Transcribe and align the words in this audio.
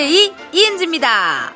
이은지입니다. 0.00 1.54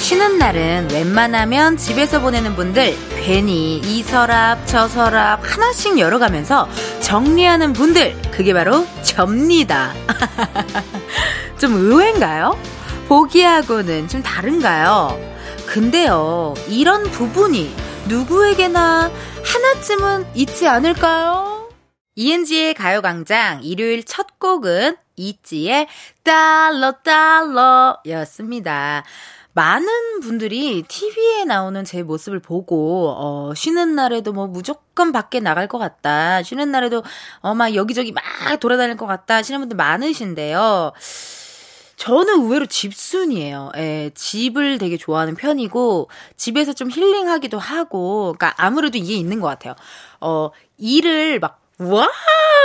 쉬는 0.00 0.38
날은 0.38 0.88
웬만하면 0.92 1.76
집에서 1.76 2.20
보내는 2.20 2.54
분들 2.54 2.94
괜히 3.22 3.78
이 3.78 4.02
서랍 4.02 4.66
저 4.66 4.86
서랍 4.86 5.40
하나씩 5.42 5.98
열어가면서 5.98 6.68
정리하는 7.00 7.72
분들 7.72 8.14
그게 8.30 8.52
바로 8.52 8.86
접니다. 9.02 9.94
좀 11.58 11.72
의외인가요? 11.74 12.58
보기하고는 13.08 14.08
좀 14.08 14.22
다른가요? 14.22 15.33
근데요, 15.74 16.54
이런 16.68 17.02
부분이 17.02 17.68
누구에게나 18.08 19.10
하나쯤은 19.44 20.24
있지 20.36 20.68
않을까요? 20.68 21.68
이은지의 22.14 22.74
가요광장 22.74 23.64
일요일 23.64 24.04
첫 24.04 24.38
곡은 24.38 24.96
이지의 25.16 25.88
달러 26.22 26.92
달러 27.02 27.98
였습니다. 28.06 29.02
많은 29.54 30.20
분들이 30.20 30.84
TV에 30.86 31.44
나오는 31.44 31.84
제 31.84 32.04
모습을 32.04 32.38
보고, 32.38 33.12
어, 33.18 33.52
쉬는 33.56 33.96
날에도 33.96 34.32
뭐 34.32 34.46
무조건 34.46 35.10
밖에 35.10 35.40
나갈 35.40 35.66
것 35.66 35.78
같다. 35.78 36.44
쉬는 36.44 36.70
날에도, 36.70 37.02
어, 37.40 37.52
막 37.56 37.74
여기저기 37.74 38.12
막 38.12 38.22
돌아다닐 38.60 38.96
것 38.96 39.06
같다. 39.06 39.34
하시는 39.34 39.58
분들 39.58 39.76
많으신데요. 39.76 40.92
저는 41.96 42.42
의외로 42.42 42.66
집순이에요. 42.66 43.72
예, 43.76 44.10
집을 44.14 44.78
되게 44.78 44.96
좋아하는 44.96 45.34
편이고, 45.36 46.08
집에서 46.36 46.72
좀 46.72 46.90
힐링하기도 46.90 47.58
하고, 47.58 48.34
그러니까 48.36 48.54
아무래도 48.56 48.98
이게 48.98 49.14
있는 49.14 49.40
것 49.40 49.48
같아요. 49.48 49.74
어, 50.20 50.50
일을 50.78 51.40
막 51.40 51.60
와! 51.78 52.06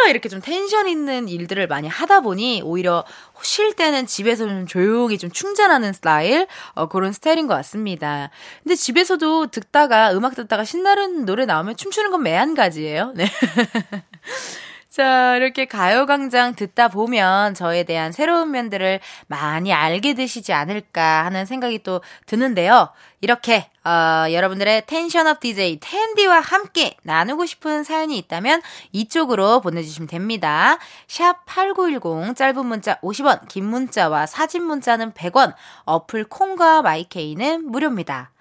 이렇게 0.10 0.30
좀 0.30 0.40
텐션 0.40 0.88
있는 0.88 1.28
일들을 1.28 1.68
많이 1.68 1.88
하다 1.88 2.22
보니 2.22 2.62
오히려 2.64 3.04
쉴 3.42 3.74
때는 3.76 4.06
집에서 4.06 4.48
좀 4.48 4.68
조용히 4.68 5.18
좀 5.18 5.32
충전하는 5.32 5.94
스타일, 5.94 6.48
어, 6.74 6.88
그런 6.88 7.12
스타일인 7.12 7.48
것 7.48 7.56
같습니다. 7.56 8.30
근데 8.64 8.76
집에서도 8.76 9.48
듣다가, 9.48 10.14
음악 10.14 10.36
듣다가 10.36 10.64
신나는 10.64 11.26
노래 11.26 11.46
나오면 11.46 11.76
춤추는 11.76 12.12
건 12.12 12.24
매한가지예요. 12.24 13.14
네. 13.16 13.26
자, 14.90 15.36
이렇게 15.36 15.66
가요광장 15.66 16.56
듣다 16.56 16.88
보면 16.88 17.54
저에 17.54 17.84
대한 17.84 18.12
새로운 18.12 18.50
면들을 18.50 19.00
많이 19.28 19.72
알게 19.72 20.16
되시지 20.16 20.52
않을까 20.52 21.26
하는 21.26 21.46
생각이 21.46 21.84
또 21.84 22.02
드는데요. 22.26 22.90
이렇게, 23.22 23.70
어, 23.86 24.26
여러분들의 24.32 24.88
텐션업 24.88 25.42
DJ 25.42 25.78
텐디와 25.80 26.40
함께 26.40 26.98
나누고 27.04 27.46
싶은 27.46 27.84
사연이 27.84 28.18
있다면 28.18 28.64
이쪽으로 28.92 29.62
보내주시면 29.62 30.08
됩니다. 30.08 30.80
샵 31.08 31.46
8910, 31.46 32.36
짧은 32.36 32.66
문자 32.66 33.00
50원, 33.02 33.48
긴 33.48 33.66
문자와 33.66 34.26
사진 34.26 34.64
문자는 34.64 35.12
100원, 35.12 35.54
어플 35.86 36.24
콩과 36.24 36.82
마이케이는 36.82 37.72
무료입니다. 37.72 38.32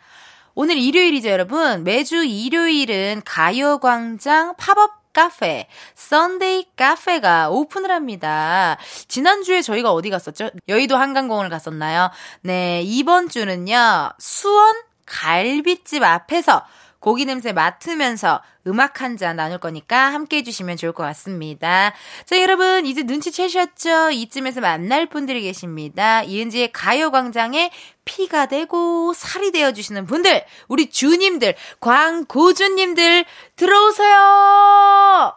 오늘 0.55 0.79
일요일이죠, 0.79 1.29
여러분. 1.29 1.85
매주 1.85 2.25
일요일은 2.25 3.21
가요광장 3.27 4.57
팝업 4.57 4.98
카페, 5.13 5.67
썬데이 5.95 6.69
카페가 6.77 7.51
오픈을 7.51 7.91
합니다. 7.91 8.77
지난주에 9.09 9.63
저희가 9.63 9.93
어디 9.93 10.11
갔었죠? 10.11 10.51
여의도 10.69 10.97
한강공원을 10.97 11.51
갔었나요? 11.51 12.11
네, 12.43 12.83
이번 12.85 13.29
주는요, 13.29 14.11
수원 14.19 14.77
갈비집 15.07 16.03
앞에서 16.03 16.65
고기 17.09 17.25
냄새 17.25 17.55
맡으면서 17.55 18.43
음악 18.67 19.01
한 19.01 19.17
잔 19.17 19.37
나눌 19.37 19.57
거니까 19.57 20.13
함께 20.13 20.37
해주시면 20.37 20.77
좋을 20.77 20.93
것 20.93 21.03
같습니다. 21.05 21.95
자, 22.27 22.39
여러분, 22.39 22.85
이제 22.85 23.03
눈치채셨죠? 23.03 24.11
이쯤에서 24.11 24.61
만날 24.61 25.07
분들이 25.07 25.41
계십니다. 25.41 26.23
이은지의 26.23 26.71
가요광장에 26.73 27.71
피가 28.05 28.47
되고 28.47 29.15
살이 29.15 29.51
되어주시는 29.53 30.05
분들, 30.05 30.45
우리 30.69 30.91
주님들, 30.91 31.55
광고주님들, 31.81 33.25
들어오세요! 33.57 35.33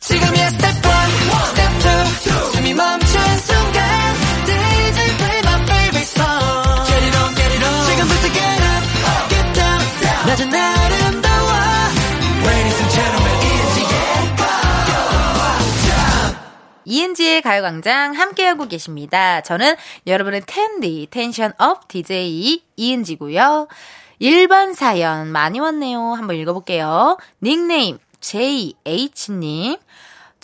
지금이야 0.00 0.50
스텝 0.50 0.64
1, 0.64 0.82
스텝 1.50 1.72
2, 2.26 2.56
숨이 2.56 2.72
멈춘 2.72 3.38
순간, 3.40 4.14
DJ 4.46 5.16
play 5.18 5.38
favorite 5.68 6.08
song. 6.16 6.86
Get 6.88 7.04
it 7.04 7.16
on, 7.18 7.34
get 7.34 7.52
it. 7.52 7.60
지금부터 7.90 8.32
get 8.32 8.62
up, 8.64 9.28
get 9.28 9.52
down, 9.52 9.78
낮은 10.28 10.54
아 10.54 10.77
이은지의 16.88 17.42
가요광장 17.42 18.14
함께하고 18.14 18.66
계십니다. 18.66 19.42
저는 19.42 19.76
여러분의 20.06 20.42
텐디, 20.46 21.06
텐션 21.10 21.52
업 21.58 21.86
DJ 21.86 22.62
이은지고요. 22.76 23.68
일반 24.18 24.74
사연 24.74 25.28
많이 25.28 25.60
왔네요. 25.60 26.00
한번 26.14 26.36
읽어볼게요. 26.36 27.18
닉네임 27.42 27.98
JH님. 28.20 29.76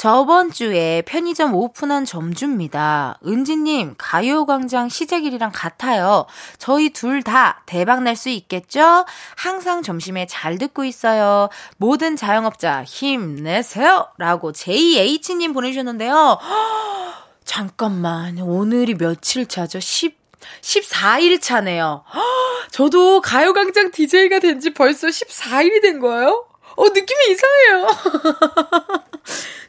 저번 0.08 0.52
주에 0.52 1.00
편의점 1.06 1.54
오픈한 1.54 2.04
점주입니다. 2.04 3.16
은지님, 3.26 3.94
가요광장 3.96 4.90
시작일이랑 4.90 5.50
같아요. 5.54 6.26
저희 6.58 6.90
둘 6.90 7.22
다 7.22 7.62
대박 7.64 8.02
날 8.02 8.14
수 8.14 8.28
있겠죠? 8.28 9.06
항상 9.34 9.80
점심에 9.82 10.26
잘 10.26 10.58
듣고 10.58 10.84
있어요. 10.84 11.48
모든 11.78 12.16
자영업자 12.16 12.84
힘내세요! 12.84 14.08
라고 14.18 14.52
JH님 14.52 15.54
보내주셨는데요. 15.54 16.38
잠깐만, 17.46 18.38
오늘이 18.40 18.96
며칠 18.98 19.46
차죠? 19.46 19.80
10, 19.80 20.18
14일 20.60 21.40
차네요. 21.40 22.04
저도 22.70 23.22
가요광장 23.22 23.90
DJ가 23.90 24.38
된 24.40 24.60
지 24.60 24.74
벌써 24.74 25.06
14일이 25.06 25.80
된 25.80 25.98
거예요? 25.98 26.44
어, 26.76 26.84
느낌이 26.88 27.30
이상해요. 27.30 27.88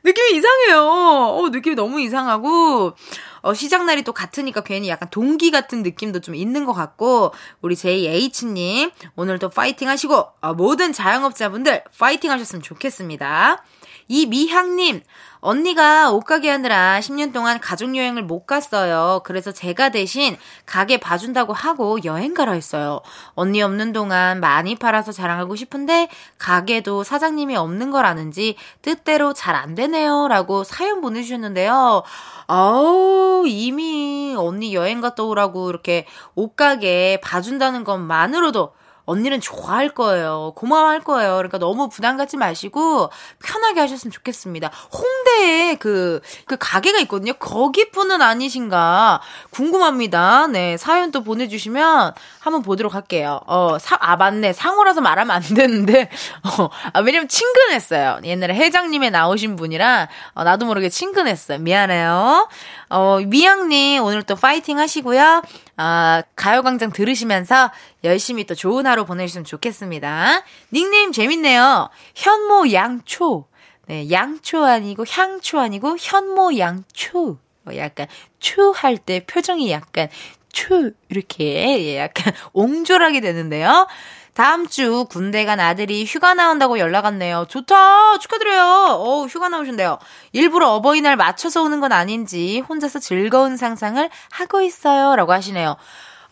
느낌이 0.05 0.37
이상해요. 0.37 0.81
어, 0.81 1.49
느낌이 1.49 1.75
너무 1.75 1.99
이상하고, 1.99 2.93
어, 3.41 3.53
시작날이 3.53 4.03
또 4.03 4.13
같으니까 4.13 4.61
괜히 4.61 4.87
약간 4.87 5.09
동기 5.09 5.49
같은 5.51 5.81
느낌도 5.81 6.21
좀 6.21 6.35
있는 6.35 6.63
것 6.65 6.73
같고, 6.73 7.33
우리 7.61 7.75
JH님, 7.75 8.91
오늘도 9.15 9.49
파이팅 9.49 9.89
하시고, 9.89 10.27
어, 10.41 10.53
모든 10.53 10.93
자영업자분들 10.93 11.83
파이팅 11.97 12.31
하셨으면 12.31 12.61
좋겠습니다. 12.61 13.63
이미향님, 14.07 15.01
언니가 15.39 16.11
옷가게 16.11 16.49
하느라 16.49 16.99
10년 16.99 17.31
동안 17.31 17.59
가족여행을 17.59 18.23
못 18.23 18.45
갔어요. 18.45 19.21
그래서 19.23 19.51
제가 19.51 19.89
대신 19.89 20.37
가게 20.65 20.97
봐준다고 20.97 21.53
하고 21.53 21.97
여행 22.03 22.33
가라 22.33 22.53
했어요. 22.53 23.01
언니 23.35 23.61
없는 23.61 23.93
동안 23.93 24.39
많이 24.39 24.75
팔아서 24.75 25.11
자랑하고 25.11 25.55
싶은데 25.55 26.09
가게도 26.39 27.03
사장님이 27.03 27.55
없는 27.55 27.91
걸 27.91 28.05
아는지 28.05 28.55
뜻대로 28.81 29.33
잘 29.33 29.55
안 29.55 29.73
되네요. 29.73 30.27
라고 30.27 30.63
사연 30.65 30.99
보내주셨는데요. 30.99 32.03
아우, 32.47 33.45
이미 33.47 34.35
언니 34.37 34.75
여행 34.75 34.99
갔다 35.01 35.23
오라고 35.23 35.69
이렇게 35.69 36.05
옷가게 36.35 37.21
봐준다는 37.23 37.83
것만으로도 37.83 38.73
언니는 39.05 39.41
좋아할 39.41 39.89
거예요. 39.89 40.53
고마워할 40.55 41.01
거예요. 41.01 41.35
그러니까 41.35 41.57
너무 41.57 41.89
부담 41.89 42.17
갖지 42.17 42.37
마시고 42.37 43.09
편하게 43.43 43.79
하셨으면 43.81 44.11
좋겠습니다. 44.11 44.71
홍대에 44.93 45.75
그, 45.75 46.21
그 46.45 46.57
가게가 46.59 46.99
있거든요. 47.01 47.33
거기 47.33 47.91
분은 47.91 48.21
아니신가 48.21 49.21
궁금합니다. 49.51 50.47
네, 50.47 50.77
사연 50.77 51.11
또 51.11 51.23
보내주시면 51.23 52.13
한번 52.39 52.61
보도록 52.61 52.95
할게요. 52.95 53.41
어, 53.47 53.77
사, 53.79 53.97
아, 53.99 54.15
맞네. 54.15 54.53
상호라서 54.53 55.01
말하면 55.01 55.35
안 55.35 55.41
되는데, 55.41 56.09
어, 56.59 56.69
아, 56.93 56.99
왜냐면 57.01 57.27
친근했어요. 57.27 58.19
옛날에 58.23 58.55
회장님에 58.55 59.09
나오신 59.09 59.55
분이라, 59.55 60.07
어, 60.33 60.43
나도 60.43 60.65
모르게 60.65 60.89
친근했어요. 60.89 61.59
미안해요. 61.59 62.47
어, 62.89 63.19
미영님, 63.25 64.03
오늘 64.03 64.23
또 64.23 64.35
파이팅 64.35 64.79
하시고요. 64.79 65.41
아, 65.77 66.23
가요광장 66.35 66.91
들으시면서 66.91 67.71
열심히 68.03 68.45
또 68.45 68.55
좋은 68.55 68.87
하루 68.87 68.94
보내주시면 69.03 69.43
좋겠습니다. 69.45 70.41
닉네임 70.71 71.11
재밌네요. 71.11 71.89
현모 72.15 72.71
양초. 72.71 73.45
네, 73.87 74.09
양초 74.09 74.63
아니고 74.63 75.03
향초 75.09 75.59
아니고 75.59 75.97
현모 75.99 76.57
양초. 76.57 77.37
어, 77.67 77.75
약간 77.75 78.07
추 78.39 78.71
할 78.71 78.97
때 78.97 79.25
표정이 79.25 79.71
약간 79.71 80.07
추 80.51 80.93
이렇게 81.09 81.97
약간 81.97 82.33
옹졸하게 82.53 83.19
되는데요. 83.21 83.87
다음 84.33 84.67
주 84.67 85.05
군대 85.09 85.45
간 85.45 85.59
아들이 85.61 86.03
휴가 86.05 86.33
나온다고 86.33 86.77
연락 86.77 87.05
왔네요. 87.05 87.45
좋다! 87.47 88.19
축하드려요! 88.19 88.95
어 88.99 89.25
휴가 89.27 89.47
나오신대요. 89.49 89.97
일부러 90.33 90.69
어버이날 90.71 91.15
맞춰서 91.15 91.63
오는 91.63 91.79
건 91.79 91.91
아닌지 91.93 92.59
혼자서 92.67 92.99
즐거운 92.99 93.55
상상을 93.55 94.09
하고 94.31 94.61
있어요. 94.61 95.15
라고 95.15 95.31
하시네요. 95.31 95.77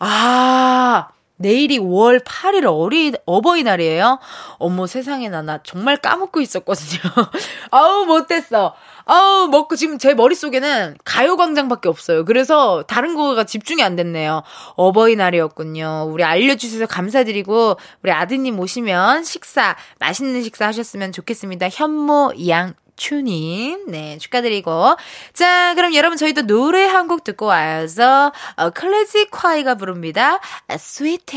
아, 0.00 1.08
내일이 1.36 1.78
5월 1.78 2.24
8일 2.24 2.64
어리, 2.66 3.12
어버이날이에요? 3.26 4.18
어머 4.58 4.86
세상에 4.86 5.28
나, 5.28 5.42
나 5.42 5.60
정말 5.62 5.96
까먹고 5.96 6.40
있었거든요. 6.40 7.00
아우, 7.70 8.04
못됐어. 8.06 8.74
아우, 9.06 9.48
먹고 9.48 9.76
지금 9.76 9.98
제 9.98 10.14
머릿속에는 10.14 10.96
가요광장밖에 11.04 11.88
없어요. 11.88 12.24
그래서 12.24 12.84
다른 12.86 13.14
거가 13.14 13.44
집중이 13.44 13.82
안 13.82 13.96
됐네요. 13.96 14.42
어버이날이었군요. 14.76 16.08
우리 16.10 16.24
알려주셔서 16.24 16.86
감사드리고, 16.86 17.76
우리 18.02 18.12
아드님 18.12 18.58
오시면 18.58 19.24
식사, 19.24 19.76
맛있는 19.98 20.42
식사 20.42 20.66
하셨으면 20.68 21.12
좋겠습니다. 21.12 21.68
현모 21.68 22.32
양 22.48 22.74
추님, 22.96 23.86
네, 23.90 24.18
축하드리고. 24.18 24.96
자, 25.32 25.74
그럼 25.74 25.94
여러분, 25.94 26.16
저희도 26.18 26.42
노래 26.46 26.84
한 26.86 27.04
곡 27.08 27.22
듣고 27.24 27.46
와서, 27.46 28.32
어, 28.56 28.70
클래식 28.70 29.30
콰이가 29.30 29.74
부릅니다. 29.74 30.40
스위트. 30.78 31.36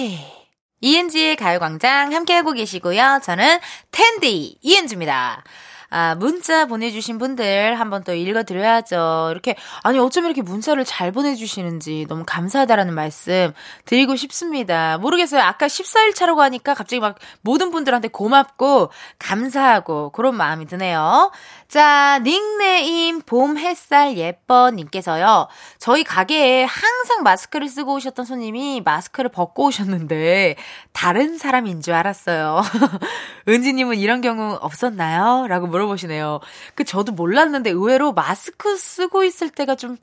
이은지의 0.80 1.36
가요광장 1.38 2.14
함께하고 2.14 2.54
계시고요. 2.54 3.20
저는 3.24 3.60
텐디 3.92 4.58
이은지입니다. 4.62 5.44
아, 5.90 6.16
문자 6.16 6.66
보내주신 6.66 7.18
분들 7.18 7.80
한번 7.80 8.04
또 8.04 8.14
읽어드려야죠. 8.14 9.30
이렇게, 9.32 9.56
아니, 9.84 10.00
어쩜 10.00 10.26
이렇게 10.26 10.42
문자를 10.42 10.84
잘 10.86 11.12
보내주시는지 11.12 12.06
너무 12.10 12.24
감사하다라는 12.26 12.94
말씀 12.94 13.54
드리고 13.86 14.16
싶습니다. 14.16 14.98
모르겠어요. 14.98 15.42
아까 15.42 15.68
14일 15.68 16.14
차라고 16.14 16.42
하니까 16.42 16.74
갑자기 16.74 17.00
막 17.00 17.18
모든 17.42 17.72
분들한테 17.72 18.10
고맙고 18.10 18.90
감사하고 19.20 20.12
그런 20.12 20.36
마음이 20.36 20.66
드네요. 20.66 21.32
자, 21.68 22.20
닉네임 22.24 23.22
봄 23.22 23.58
햇살 23.58 24.18
예뻐님께서요. 24.18 25.48
저희 25.80 26.04
가게에 26.06 26.64
항상 26.64 27.24
마스크를 27.24 27.68
쓰고 27.68 27.96
오셨던 27.96 28.26
손님이 28.26 28.82
마스크를 28.86 29.30
벗고 29.30 29.66
오셨는데 29.66 30.56
다른 30.94 31.38
사람인 31.38 31.82
줄 31.82 31.94
알았어요. 31.94 32.62
은지님은 33.50 33.98
이런 33.98 34.22
경우 34.22 34.58
없었나요? 34.62 35.48
라고 35.48 35.68
물어보시네요. 35.78 36.40
그 36.76 36.84
저도 36.84 37.12
몰랐는데 37.12 37.70
의외로 37.70 38.14
마스크 38.14 38.76
쓰고 38.76 39.24
있을 39.24 39.50
때가 39.50 39.76
좀 39.76 39.98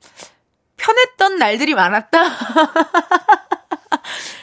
편했던 0.77 1.37
날들이 1.37 1.73
많았다. 1.73 2.23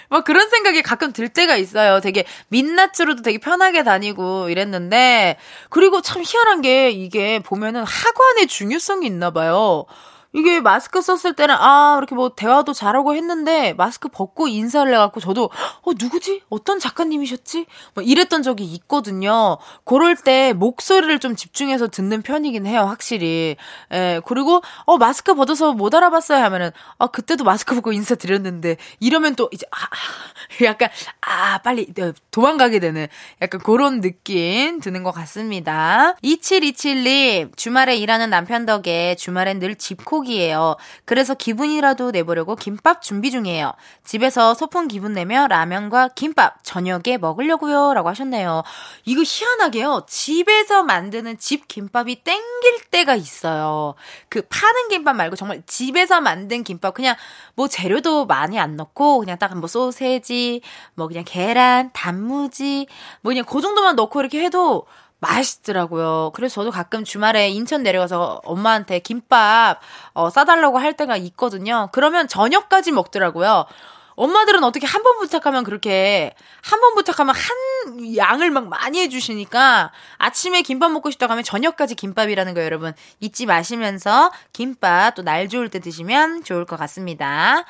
막 0.08 0.24
그런 0.24 0.48
생각이 0.48 0.82
가끔 0.82 1.12
들 1.12 1.28
때가 1.28 1.56
있어요. 1.56 2.00
되게 2.00 2.24
민낯으로도 2.48 3.22
되게 3.22 3.38
편하게 3.38 3.82
다니고 3.82 4.48
이랬는데 4.48 5.38
그리고 5.70 6.02
참 6.02 6.22
희한한 6.24 6.62
게 6.62 6.90
이게 6.90 7.40
보면은 7.40 7.84
하관의 7.84 8.46
중요성이 8.46 9.06
있나 9.06 9.30
봐요. 9.30 9.86
이게 10.34 10.60
마스크 10.60 11.02
썼을 11.02 11.34
때는 11.34 11.54
아 11.58 11.96
이렇게 11.98 12.14
뭐 12.14 12.30
대화도 12.34 12.72
잘하고 12.72 13.14
했는데 13.14 13.74
마스크 13.74 14.08
벗고 14.08 14.48
인사를 14.48 14.90
해갖고 14.92 15.20
저도 15.20 15.50
어 15.82 15.90
누구지 15.98 16.42
어떤 16.48 16.78
작가님이셨지 16.78 17.66
뭐 17.94 18.02
이랬던 18.02 18.42
적이 18.42 18.64
있거든요. 18.74 19.58
그럴 19.84 20.16
때 20.16 20.54
목소리를 20.54 21.18
좀 21.18 21.36
집중해서 21.36 21.88
듣는 21.88 22.22
편이긴 22.22 22.66
해요 22.66 22.82
확실히. 22.82 23.56
예 23.92 24.20
그리고 24.24 24.62
어 24.86 24.96
마스크 24.96 25.34
벗어서 25.34 25.72
못 25.74 25.94
알아봤어요 25.94 26.42
하면은 26.44 26.70
아 26.98 27.08
그때도 27.08 27.44
마스크 27.44 27.74
벗고 27.74 27.92
인사 27.92 28.14
드렸는데 28.14 28.76
이러면 29.00 29.34
또 29.36 29.50
이제 29.52 29.66
아, 29.70 29.76
아 29.76 30.64
약간 30.64 30.88
아 31.20 31.58
빨리 31.58 31.92
도망가게 32.30 32.78
되는 32.78 33.06
약간 33.42 33.60
그런 33.60 34.00
느낌 34.00 34.80
드는 34.80 35.02
것 35.02 35.12
같습니다. 35.12 36.14
2727님 36.22 37.54
주말에 37.56 37.96
일하는 37.96 38.30
남편 38.30 38.64
덕에 38.64 39.14
주말엔 39.16 39.58
늘 39.58 39.74
집콕 39.74 40.21
한이에요 40.22 40.76
그래서 41.04 41.34
기분이라도 41.34 42.10
내보려고 42.10 42.56
김밥 42.56 43.02
준비 43.02 43.30
중이에요. 43.30 43.72
집에서 44.04 44.54
소풍 44.54 44.88
기분 44.88 45.12
내며 45.12 45.46
라면과 45.48 46.08
김밥 46.14 46.62
저녁에 46.64 47.18
먹으려고요. 47.20 47.94
라고 47.94 48.08
하셨네요. 48.08 48.62
이거 49.04 49.22
희한하게요. 49.24 50.06
집에서 50.08 50.82
만드는 50.82 51.38
집 51.38 51.68
김밥이 51.68 52.22
땡길 52.24 52.80
때가 52.90 53.14
있어요. 53.14 53.94
그 54.28 54.42
파는 54.42 54.88
김밥 54.88 55.14
말고 55.14 55.36
정말 55.36 55.62
집에서 55.66 56.20
만든 56.20 56.64
김밥 56.64 56.94
그냥 56.94 57.16
뭐 57.54 57.68
재료도 57.68 58.26
많이 58.26 58.58
안 58.58 58.76
넣고 58.76 59.20
그냥 59.20 59.38
딱 59.38 59.52
뭐 59.52 59.68
소세지, 59.68 60.62
뭐 60.94 61.08
그냥 61.08 61.24
계란, 61.26 61.90
단무지 61.92 62.86
뭐 63.20 63.30
그냥 63.30 63.44
그 63.44 63.60
정도만 63.60 63.96
넣고 63.96 64.20
이렇게 64.20 64.42
해도 64.42 64.86
맛있더라고요. 65.22 66.32
그래서 66.34 66.56
저도 66.56 66.70
가끔 66.70 67.04
주말에 67.04 67.48
인천 67.48 67.82
내려가서 67.82 68.42
엄마한테 68.44 68.98
김밥 68.98 69.78
어, 70.12 70.28
싸달라고 70.30 70.78
할 70.78 70.94
때가 70.96 71.16
있거든요. 71.16 71.88
그러면 71.92 72.28
저녁까지 72.28 72.92
먹더라고요. 72.92 73.66
엄마들은 74.14 74.62
어떻게 74.62 74.86
한 74.86 75.02
번 75.02 75.18
부탁하면 75.18 75.64
그렇게 75.64 76.34
한 76.62 76.80
번 76.80 76.94
부탁하면 76.94 77.34
한 77.34 78.16
양을 78.16 78.50
막 78.50 78.68
많이 78.68 79.00
해주시니까 79.00 79.90
아침에 80.18 80.60
김밥 80.62 80.90
먹고 80.92 81.10
싶다고 81.10 81.32
하면 81.32 81.42
저녁까지 81.44 81.94
김밥이라는 81.94 82.52
거 82.54 82.62
여러분 82.62 82.92
잊지 83.20 83.46
마시면서 83.46 84.30
김밥 84.52 85.14
또 85.14 85.22
날 85.22 85.48
좋을 85.48 85.70
때 85.70 85.78
드시면 85.80 86.44
좋을 86.44 86.66
것 86.66 86.76
같습니다. 86.80 87.64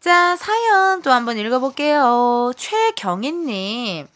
자 0.00 0.36
사연 0.36 1.02
또 1.02 1.10
한번 1.10 1.38
읽어볼게요. 1.38 2.52
최경희님. 2.56 4.06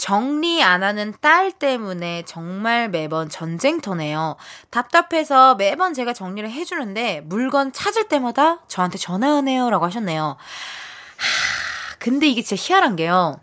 정리 0.00 0.62
안 0.62 0.82
하는 0.82 1.12
딸 1.20 1.52
때문에 1.52 2.22
정말 2.24 2.88
매번 2.88 3.28
전쟁터네요. 3.28 4.36
답답해서 4.70 5.56
매번 5.56 5.92
제가 5.92 6.14
정리를 6.14 6.50
해주는데 6.50 7.20
물건 7.26 7.70
찾을 7.70 8.08
때마다 8.08 8.60
저한테 8.66 8.96
전화하네요. 8.96 9.68
라고 9.68 9.84
하셨네요. 9.84 10.38
하, 11.18 11.96
근데 11.98 12.28
이게 12.28 12.40
진짜 12.40 12.60
희한한 12.60 12.96
게요. 12.96 13.40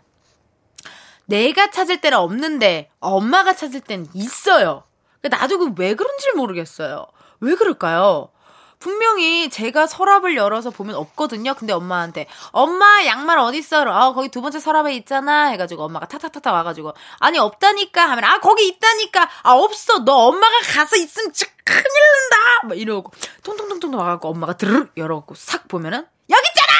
내가 1.26 1.70
찾을 1.70 2.00
때는 2.00 2.18
없는데 2.18 2.90
엄마가 2.98 3.54
찾을 3.54 3.80
땐 3.80 4.08
있어요. 4.12 4.82
나도 5.22 5.58
그 5.58 5.74
왜 5.78 5.94
그런지 5.94 6.32
모르겠어요. 6.34 7.06
왜 7.38 7.54
그럴까요? 7.54 8.30
분명히 8.78 9.50
제가 9.50 9.86
서랍을 9.86 10.36
열어서 10.36 10.70
보면 10.70 10.94
없거든요. 10.96 11.54
근데 11.54 11.72
엄마한테 11.72 12.26
엄마 12.52 13.04
양말 13.04 13.38
어딨어? 13.38 13.84
아 13.88 14.12
거기 14.12 14.28
두 14.28 14.40
번째 14.40 14.60
서랍에 14.60 14.94
있잖아. 14.96 15.46
해가지고 15.46 15.84
엄마가 15.84 16.06
타타타타 16.06 16.52
와가지고 16.52 16.94
아니 17.18 17.38
없다니까 17.38 18.08
하면 18.10 18.24
아 18.24 18.40
거기 18.40 18.66
있다니까 18.68 19.28
아 19.42 19.52
없어 19.52 20.04
너 20.04 20.12
엄마가 20.28 20.60
가서 20.74 20.96
있으면 20.96 21.32
큰일 21.64 21.82
난다. 21.82 22.66
막 22.68 22.78
이러고 22.78 23.12
통통통통 23.42 23.94
와갖고 23.94 24.28
엄마가 24.28 24.56
드르륵 24.56 24.92
열어갖고 24.96 25.34
싹 25.34 25.68
보면은 25.68 26.06
여기 26.30 26.42
있잖아. 26.48 26.72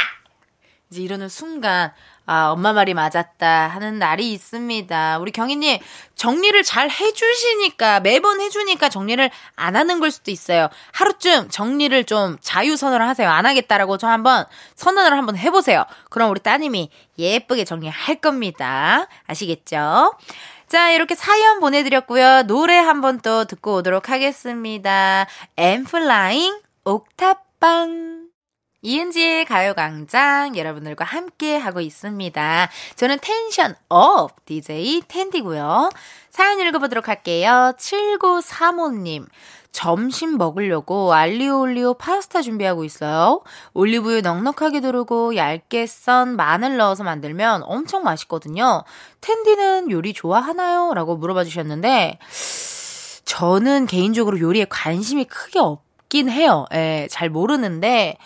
이제 0.91 1.03
이러는 1.03 1.29
순간 1.29 1.93
아, 2.31 2.51
엄마 2.51 2.75
말이 2.75 2.93
맞았다 2.93 3.69
하는 3.69 3.99
날이 3.99 4.35
있습니다. 4.35 5.19
우리 5.19 5.33
경희님, 5.33 5.79
정리를 6.15 6.63
잘 6.63 6.91
해주시니까, 6.91 8.01
매번 8.01 8.43
해주니까 8.43 8.91
정리를 8.91 9.31
안 9.57 9.77
하는 9.77 9.99
걸 9.99 10.11
수도 10.11 10.31
있어요. 10.31 10.69
하루쯤 10.93 11.49
정리를 11.49 12.05
좀 12.05 12.37
자유선언을 12.43 13.09
하세요. 13.09 13.31
안 13.31 13.47
하겠다라고 13.47 13.97
좀 13.97 14.11
한번 14.11 14.45
선언을 14.75 15.17
한번 15.17 15.39
해보세요. 15.39 15.87
그럼 16.11 16.31
우리 16.31 16.41
따님이 16.41 16.91
예쁘게 17.19 17.65
정리할 17.65 18.17
겁니다. 18.17 19.09
아시겠죠? 19.27 20.15
자, 20.69 20.91
이렇게 20.91 21.15
사연 21.15 21.61
보내드렸고요. 21.61 22.43
노래 22.43 22.77
한번 22.77 23.21
또 23.21 23.47
듣고 23.47 23.77
오도록 23.77 24.11
하겠습니다. 24.11 25.27
엔플라잉 25.57 26.61
옥탑방. 26.85 28.28
이은지의 28.83 29.45
가요광장 29.45 30.57
여러분들과 30.57 31.05
함께 31.05 31.57
하고 31.57 31.81
있습니다. 31.81 32.69
저는 32.95 33.19
텐션 33.21 33.75
업 33.89 34.45
DJ 34.47 35.03
텐디고요. 35.09 35.91
사연 36.31 36.61
읽어보도록 36.61 37.09
할게요. 37.09 37.73
7935님. 37.77 39.27
점심 39.73 40.39
먹으려고 40.39 41.13
알리오 41.13 41.61
올리오 41.61 41.95
파스타 41.95 42.41
준비하고 42.41 42.85
있어요. 42.85 43.43
올리브유 43.75 44.23
넉넉하게 44.23 44.81
두르고 44.81 45.37
얇게 45.37 45.87
썬 45.87 46.37
마늘 46.37 46.77
넣어서 46.79 47.05
만들면 47.05 47.65
엄청 47.65 48.03
맛있거든요. 48.03 48.85
텐디는 49.21 49.91
요리 49.91 50.15
좋아하나요? 50.15 50.95
라고 50.95 51.17
물어봐 51.17 51.45
주셨는데, 51.45 52.19
저는 53.25 53.87
개인적으로 53.87 54.41
요리에 54.41 54.65
관심이 54.71 55.25
크게 55.25 55.59
없긴 55.59 56.31
해요. 56.31 56.65
예, 56.73 57.07
잘 57.11 57.29
모르는데, 57.29 58.17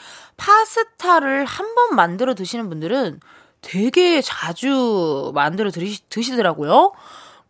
파스타를 0.42 1.44
한 1.44 1.74
번 1.74 1.94
만들어 1.96 2.34
드시는 2.34 2.68
분들은 2.68 3.20
되게 3.60 4.20
자주 4.20 5.30
만들어 5.34 5.70
드시, 5.70 6.00
드시더라고요. 6.08 6.92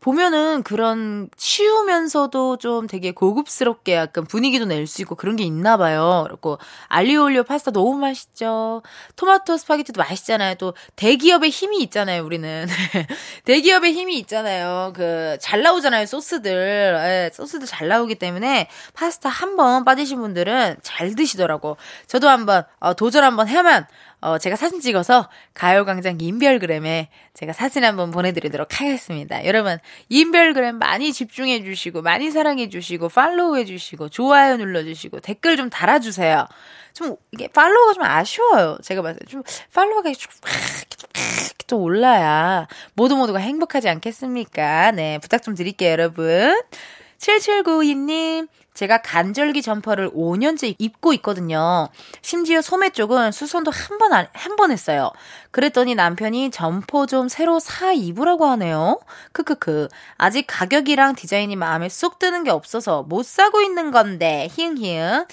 보면은 0.02 0.64
그런 0.64 1.28
치우면서도 1.36 2.56
좀 2.58 2.88
되게 2.88 3.12
고급스럽게 3.12 3.94
약간 3.94 4.24
분위기도 4.24 4.64
낼 4.66 4.82
수 4.86 5.00
있고 5.02 5.14
그런 5.14 5.36
게 5.36 5.44
있나 5.44 5.76
봐요. 5.76 6.24
그리고 6.28 6.58
알리올리오 6.88 7.44
파스타 7.44 7.70
너무 7.70 7.96
맛있죠. 7.98 8.82
토마토 9.14 9.56
스파게티도 9.56 10.00
맛있잖아요. 10.00 10.56
또 10.56 10.74
대기업의 10.96 11.50
힘이 11.50 11.82
있잖아요, 11.84 12.24
우리는. 12.24 12.66
대기업의 13.44 13.92
힘이 13.92 14.18
있잖아요. 14.18 14.92
그 14.94 15.38
잘 15.40 15.62
나오잖아요, 15.62 16.06
소스들. 16.06 16.94
예, 16.98 17.30
소스들 17.32 17.66
잘 17.68 17.86
나오기 17.88 18.16
때문에 18.16 18.68
파스타 18.94 19.28
한 19.28 19.52
번 19.56 19.84
빠지신 19.84 20.18
분들은 20.20 20.76
잘 20.82 21.14
드시더라고. 21.14 21.76
저도 22.08 22.28
한번 22.28 22.64
어, 22.80 22.94
도전 22.94 23.22
한번 23.22 23.46
해면 23.48 23.86
어, 24.22 24.38
제가 24.38 24.54
사진 24.54 24.80
찍어서 24.80 25.28
가요광장 25.52 26.18
인별그램에 26.20 27.08
제가 27.34 27.52
사진 27.52 27.82
한번 27.82 28.12
보내드리도록 28.12 28.80
하겠습니다. 28.80 29.44
여러분, 29.44 29.78
인별그램 30.08 30.78
많이 30.78 31.12
집중해주시고, 31.12 32.02
많이 32.02 32.30
사랑해주시고, 32.30 33.08
팔로우해주시고, 33.08 34.10
좋아요 34.10 34.56
눌러주시고, 34.58 35.20
댓글 35.20 35.56
좀 35.56 35.70
달아주세요. 35.70 36.46
좀, 36.92 37.16
이게 37.32 37.48
팔로우가 37.48 37.94
좀 37.94 38.04
아쉬워요. 38.04 38.78
제가 38.84 39.02
봤을 39.02 39.18
때. 39.18 39.26
좀, 39.26 39.42
팔로우가 39.74 40.12
좀, 40.12 40.30
좀 41.66 41.80
올라야 41.82 42.68
모두 42.94 43.16
모두가 43.16 43.40
행복하지 43.40 43.88
않겠습니까? 43.88 44.92
네, 44.92 45.18
부탁 45.18 45.42
좀 45.42 45.56
드릴게요, 45.56 45.90
여러분. 45.90 46.54
7792님, 47.22 48.48
제가 48.74 49.00
간절기 49.02 49.62
점퍼를 49.62 50.10
5년째 50.10 50.74
입고 50.78 51.12
있거든요. 51.14 51.88
심지어 52.20 52.60
소매 52.60 52.90
쪽은 52.90 53.30
수선도 53.30 53.70
한 53.70 53.98
번, 53.98 54.12
한 54.12 54.56
번 54.56 54.70
했어요. 54.72 55.12
그랬더니 55.50 55.94
남편이 55.94 56.50
점퍼 56.50 57.06
좀 57.06 57.28
새로 57.28 57.60
사 57.60 57.92
입으라고 57.92 58.46
하네요. 58.46 58.98
크크크. 59.32 59.88
아직 60.16 60.46
가격이랑 60.48 61.14
디자인이 61.14 61.54
마음에 61.54 61.88
쏙 61.88 62.18
드는 62.18 62.42
게 62.44 62.50
없어서 62.50 63.04
못 63.04 63.24
사고 63.24 63.60
있는 63.62 63.92
건데, 63.92 64.48
히응히응. 64.52 65.26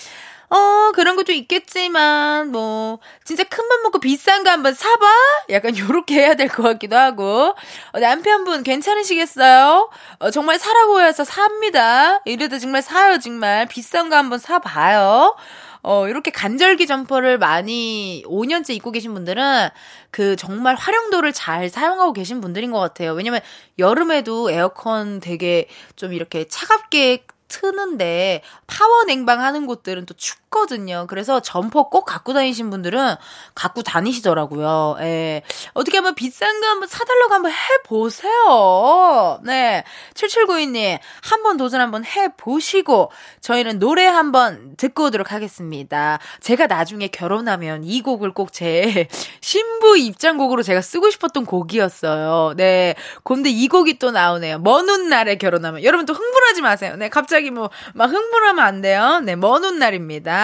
어, 0.52 0.92
그런 0.96 1.16
것도 1.16 1.32
있겠지만, 1.32 2.52
뭐, 2.52 3.00
진짜 3.24 3.44
큰 3.44 3.68
맘 3.68 3.84
먹고 3.84 4.00
비싼 4.00 4.44
거 4.44 4.50
한번 4.50 4.74
사봐? 4.74 5.06
약간 5.52 5.78
요렇게 5.78 6.16
해야 6.16 6.34
될 6.34 6.48
것 6.50 6.64
같기도 6.64 6.98
하고. 6.98 7.56
어, 7.94 8.00
남편분 8.00 8.64
괜찮으시겠어요? 8.64 9.90
어, 10.20 10.32
정말 10.32 10.58
사라고 10.58 11.02
해서 11.02 11.24
삽니다. 11.24 12.22
이래도 12.26 12.58
정말 12.58 12.82
사요, 12.82 13.20
정말. 13.20 13.68
비싼 13.68 14.10
거 14.10 14.16
한번 14.18 14.40
사봐요. 14.40 15.36
어, 15.84 16.08
이렇게 16.08 16.32
간절기 16.32 16.88
점퍼를 16.88 17.38
많이 17.38 18.24
5년째 18.28 18.72
입고 18.74 18.92
계신 18.92 19.14
분들은 19.14 19.70
그 20.12 20.36
정말 20.36 20.76
활용도를 20.76 21.32
잘 21.32 21.70
사용하고 21.70 22.12
계신 22.14 22.42
분들인 22.42 22.72
것 22.72 22.80
같아요. 22.80 23.14
왜냐면 23.14 23.40
여름에도 23.78 24.50
에어컨 24.52 25.20
되게 25.20 25.68
좀 25.96 26.12
이렇게 26.12 26.46
차갑게 26.48 27.24
트는데 27.50 28.42
파워 28.68 29.04
냉방 29.04 29.42
하는 29.42 29.66
곳들은 29.66 30.06
또 30.06 30.14
춥거든요. 30.50 31.06
그래서 31.08 31.40
점퍼 31.40 31.90
꼭 31.90 32.06
갖고 32.06 32.34
다니신 32.34 32.70
분들은 32.70 33.16
갖고 33.56 33.82
다니시더라고요. 33.82 34.98
예. 35.02 35.42
어떻게 35.74 35.98
한번 35.98 36.16
비싼 36.16 36.60
거 36.62 36.68
한번 36.68 36.88
사달라고 36.88 37.34
한번 37.34 37.52
해보세요. 37.52 39.40
네. 39.44 39.84
7792님, 40.14 41.00
한번 41.24 41.58
도전 41.58 41.82
한번 41.82 42.06
해보시고, 42.06 43.12
저희는 43.42 43.80
노래 43.80 44.06
한번 44.06 44.76
듣고 44.78 45.06
오도록 45.06 45.32
하겠습니다. 45.32 46.20
제가 46.42 46.68
나중에 46.68 47.08
결혼하면 47.08 47.84
이 47.84 48.02
곡을 48.02 48.34
꼭 48.34 48.50
제 48.52 49.08
신부 49.42 49.96
입장곡으로 49.96 50.64
제가 50.64 50.82
쓰고 50.82 51.12
싶었던 51.12 51.46
곡이었어요. 51.46 52.56
네. 52.58 52.96
근데 53.24 53.50
이 53.52 53.68
곡이 53.68 54.00
또 54.00 54.10
나오네요. 54.10 54.58
먼 54.60 54.90
훗날에 54.90 55.36
결혼하면. 55.36 55.84
여러분 55.84 56.08
또 56.08 56.14
흥분하지 56.14 56.62
마세요. 56.64 56.96
네. 56.98 57.10
갑자기 57.10 57.50
갑자기 57.50 57.52
뭐, 57.52 57.70
막 57.94 58.12
흥분하면 58.12 58.66
안 58.66 58.82
돼요. 58.82 59.22
네, 59.24 59.36
먼 59.36 59.64
훗날입니다. 59.64 60.39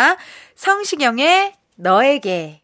성시경의 0.56 1.54
너에게. 1.78 2.62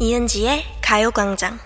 이은지의 0.00 0.64
가요광장 0.82 1.58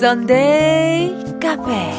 썬데이 0.00 1.14
카페. 1.42 1.92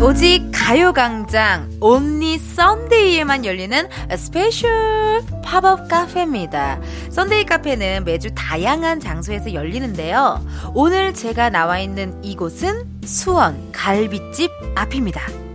오직 0.00 0.48
가요광장 0.54 1.68
only 1.80 2.38
Sunday에만 2.38 3.44
열리는 3.44 3.88
스페셜 4.16 5.20
팝업 5.42 5.88
카페입니다. 5.88 6.78
썬데이 7.10 7.46
카페는 7.46 8.04
매주 8.04 8.30
다양한 8.36 9.00
장소에서 9.00 9.52
열리는데요. 9.52 10.46
오늘 10.74 11.12
제가 11.12 11.50
나와 11.50 11.80
있는 11.80 12.22
이곳은 12.22 12.84
수원 13.04 13.72
갈비집 13.72 14.48
앞입니다. 14.76 15.49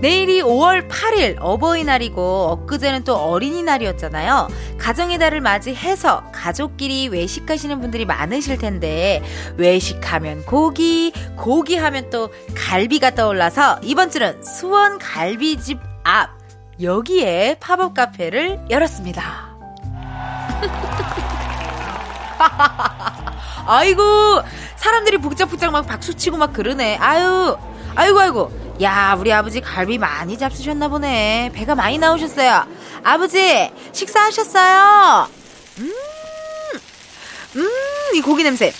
내일이 0.00 0.42
5월 0.42 0.88
8일 0.88 1.36
어버이날이고 1.40 2.50
엊그제는 2.50 3.02
또 3.04 3.16
어린이날이었잖아요. 3.16 4.48
가정의 4.78 5.18
달을 5.18 5.40
맞이해서 5.40 6.22
가족끼리 6.32 7.08
외식하시는 7.08 7.80
분들이 7.80 8.04
많으실 8.04 8.58
텐데 8.58 9.20
외식하면 9.56 10.44
고기, 10.44 11.12
고기 11.36 11.76
하면 11.76 12.10
또 12.10 12.30
갈비가 12.54 13.16
떠올라서 13.16 13.80
이번 13.82 14.10
주는 14.10 14.40
수원 14.42 14.98
갈비집 14.98 15.80
앞 16.04 16.30
여기에 16.80 17.56
팝업 17.58 17.94
카페를 17.94 18.66
열었습니다. 18.70 19.48
아이고 23.66 24.02
사람들이 24.76 25.18
북적북적 25.18 25.72
막 25.72 25.84
박수치고 25.86 26.36
막 26.36 26.52
그러네. 26.52 26.98
아유 26.98 27.56
아이고 27.96 28.20
아이고 28.20 28.67
야, 28.80 29.16
우리 29.18 29.32
아버지 29.32 29.60
갈비 29.60 29.98
많이 29.98 30.38
잡수셨나 30.38 30.86
보네. 30.86 31.50
배가 31.52 31.74
많이 31.74 31.98
나오셨어요. 31.98 32.64
아버지, 33.02 33.72
식사하셨어요? 33.92 35.28
음, 35.78 35.92
음, 37.56 37.68
이 38.14 38.20
고기 38.20 38.44
냄새. 38.44 38.72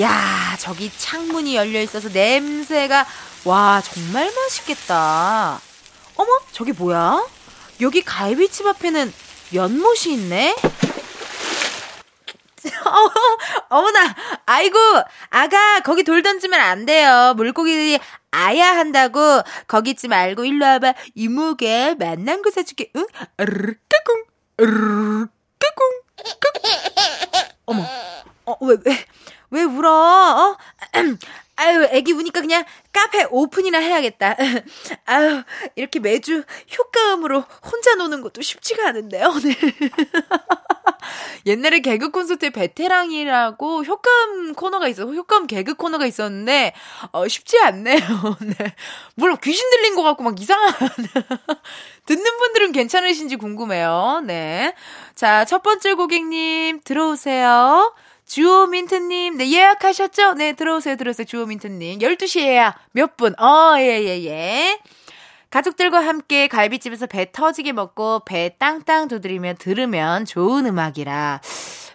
야, 0.00 0.56
저기 0.58 0.90
창문이 0.96 1.54
열려 1.54 1.80
있어서 1.82 2.08
냄새가, 2.08 3.06
와, 3.44 3.80
정말 3.80 4.32
맛있겠다. 4.34 5.60
어머, 6.16 6.30
저기 6.50 6.72
뭐야? 6.72 7.24
여기 7.80 8.02
갈비집 8.02 8.66
앞에는 8.66 9.12
연못이 9.54 10.14
있네? 10.14 10.56
어머나, 13.68 14.14
아이고, 14.46 14.78
아가, 15.30 15.80
거기 15.80 16.02
돌 16.02 16.22
던지면 16.22 16.58
안 16.60 16.86
돼요. 16.86 17.34
물고기들이 17.36 17.98
아야 18.30 18.76
한다고. 18.76 19.42
거기 19.66 19.90
있지 19.90 20.08
말고, 20.08 20.44
일로 20.44 20.64
와봐. 20.64 20.94
이모게 21.14 21.94
만난 21.98 22.42
거 22.42 22.50
사줄게, 22.50 22.90
응? 22.96 23.06
까꿍, 23.36 24.24
까꿍, 24.56 26.02
까꿍. 26.40 26.72
어머, 27.66 27.84
어, 28.46 28.56
왜, 28.60 28.76
왜, 28.84 29.04
왜 29.50 29.62
울어? 29.62 29.90
어? 29.90 30.56
아유, 31.56 31.86
애기 31.90 32.12
우니까 32.12 32.40
그냥 32.40 32.64
카페 32.92 33.24
오픈이나 33.30 33.78
해야겠다. 33.78 34.36
아유, 35.06 35.42
이렇게 35.76 36.00
매주 36.00 36.42
효과음으로 36.76 37.40
혼자 37.64 37.94
노는 37.94 38.22
것도 38.22 38.42
쉽지가 38.42 38.88
않은데요, 38.88 39.28
오늘. 39.28 39.54
옛날에 41.46 41.80
개그 41.80 42.10
콘서트에 42.10 42.50
베테랑이라고 42.50 43.84
효과음 43.84 44.54
코너가 44.54 44.88
있어, 44.88 45.04
효과음 45.04 45.46
개그 45.46 45.74
코너가 45.74 46.06
있었는데, 46.06 46.74
어, 47.12 47.28
쉽지 47.28 47.60
않네요, 47.60 47.98
네. 48.40 48.74
물론 49.14 49.36
귀신 49.42 49.68
들린 49.70 49.94
것 49.94 50.02
같고 50.02 50.24
막 50.24 50.40
이상한. 50.40 50.72
듣는 52.06 52.38
분들은 52.38 52.72
괜찮으신지 52.72 53.36
궁금해요, 53.36 54.22
네. 54.24 54.74
자, 55.14 55.44
첫 55.44 55.62
번째 55.62 55.94
고객님, 55.94 56.80
들어오세요. 56.84 57.94
주호민트님, 58.26 59.36
네, 59.36 59.50
예약하셨죠? 59.50 60.34
네, 60.34 60.54
들어오세요, 60.54 60.96
들어오세요, 60.96 61.24
주호민트님. 61.26 61.98
12시에야 61.98 62.74
몇 62.92 63.16
분? 63.16 63.38
어, 63.38 63.74
예, 63.78 64.02
예, 64.02 64.24
예. 64.24 64.78
가족들과 65.50 66.04
함께 66.04 66.48
갈비집에서 66.48 67.06
배 67.06 67.30
터지게 67.30 67.72
먹고 67.72 68.22
배 68.24 68.56
땅땅 68.58 69.06
두드리며 69.06 69.54
들으면 69.54 70.24
좋은 70.24 70.66
음악이라 70.66 71.40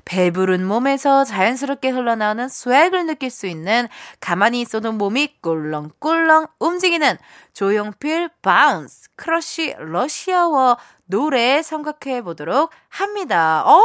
배부른 0.06 0.66
몸에서 0.66 1.26
자연스럽게 1.26 1.90
흘러나오는 1.90 2.48
스웩을 2.48 3.06
느낄 3.06 3.30
수 3.30 3.48
있는 3.48 3.90
가만히 4.22 4.62
있어도 4.62 4.94
몸이 4.94 5.36
꿀렁꿀렁 5.42 6.48
움직이는 6.60 7.18
조용필 7.54 8.30
바운스 8.42 9.10
크러쉬 9.18 9.76
러시아워 9.78 10.78
노래 11.10 11.64
선곡해 11.64 12.22
보도록 12.22 12.70
합니다. 12.88 13.64
어 13.66 13.82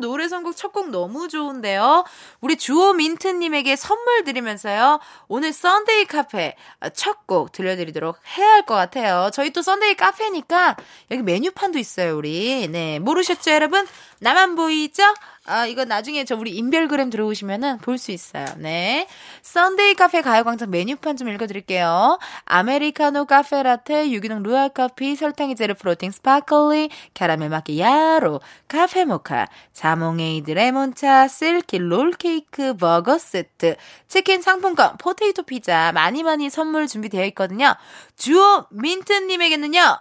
노래 0.00 0.28
선곡 0.28 0.56
첫 0.56 0.72
곡 0.72 0.90
너무 0.90 1.28
좋은데요. 1.28 2.04
우리 2.40 2.56
주호 2.56 2.92
민트님에게 2.94 3.74
선물 3.76 4.22
드리면서요. 4.24 5.00
오늘 5.28 5.52
썬데이 5.52 6.04
카페 6.06 6.54
첫 6.94 7.26
곡 7.26 7.52
들려드리도록 7.52 8.16
해야 8.38 8.52
할 8.52 8.62
것 8.62 8.74
같아요. 8.74 9.30
저희 9.32 9.50
또 9.50 9.60
썬데이 9.62 9.94
카페니까 9.96 10.76
여기 11.10 11.22
메뉴판도 11.22 11.78
있어요, 11.80 12.16
우리. 12.16 12.68
네. 12.68 12.98
모르셨죠, 13.00 13.50
여러분? 13.50 13.86
나만 14.20 14.54
보이죠? 14.54 15.02
아, 15.44 15.66
이거 15.66 15.84
나중에 15.84 16.24
저 16.24 16.36
우리 16.36 16.52
인별그램 16.56 17.10
들어오시면은 17.10 17.78
볼 17.78 17.98
수 17.98 18.12
있어요. 18.12 18.46
네. 18.58 19.08
썬데이 19.42 19.94
카페 19.94 20.20
가요광장 20.22 20.70
메뉴판 20.70 21.16
좀 21.16 21.28
읽어드릴게요. 21.28 22.18
아메리카노 22.44 23.24
카페 23.26 23.62
라테, 23.62 24.10
유기농 24.12 24.42
루왁 24.44 24.68
커피, 24.68 25.16
설탕이 25.16 25.56
제로 25.56 25.74
프로틴 25.74 26.12
스파클링, 26.12 26.90
캐러멜 27.14 27.48
마키아토, 27.48 28.40
카페 28.68 29.06
모카, 29.06 29.48
자몽에이드 29.72 30.50
레몬차, 30.50 31.26
실키 31.28 31.78
롤케이크, 31.78 32.76
버거 32.76 33.16
세트, 33.16 33.76
치킨 34.06 34.42
상품권, 34.42 34.98
포테이토 34.98 35.44
피자 35.44 35.92
많이 35.92 36.22
많이 36.22 36.50
선물 36.50 36.86
준비되어 36.86 37.24
있거든요. 37.26 37.74
주호 38.16 38.66
민트님에게는요. 38.70 39.98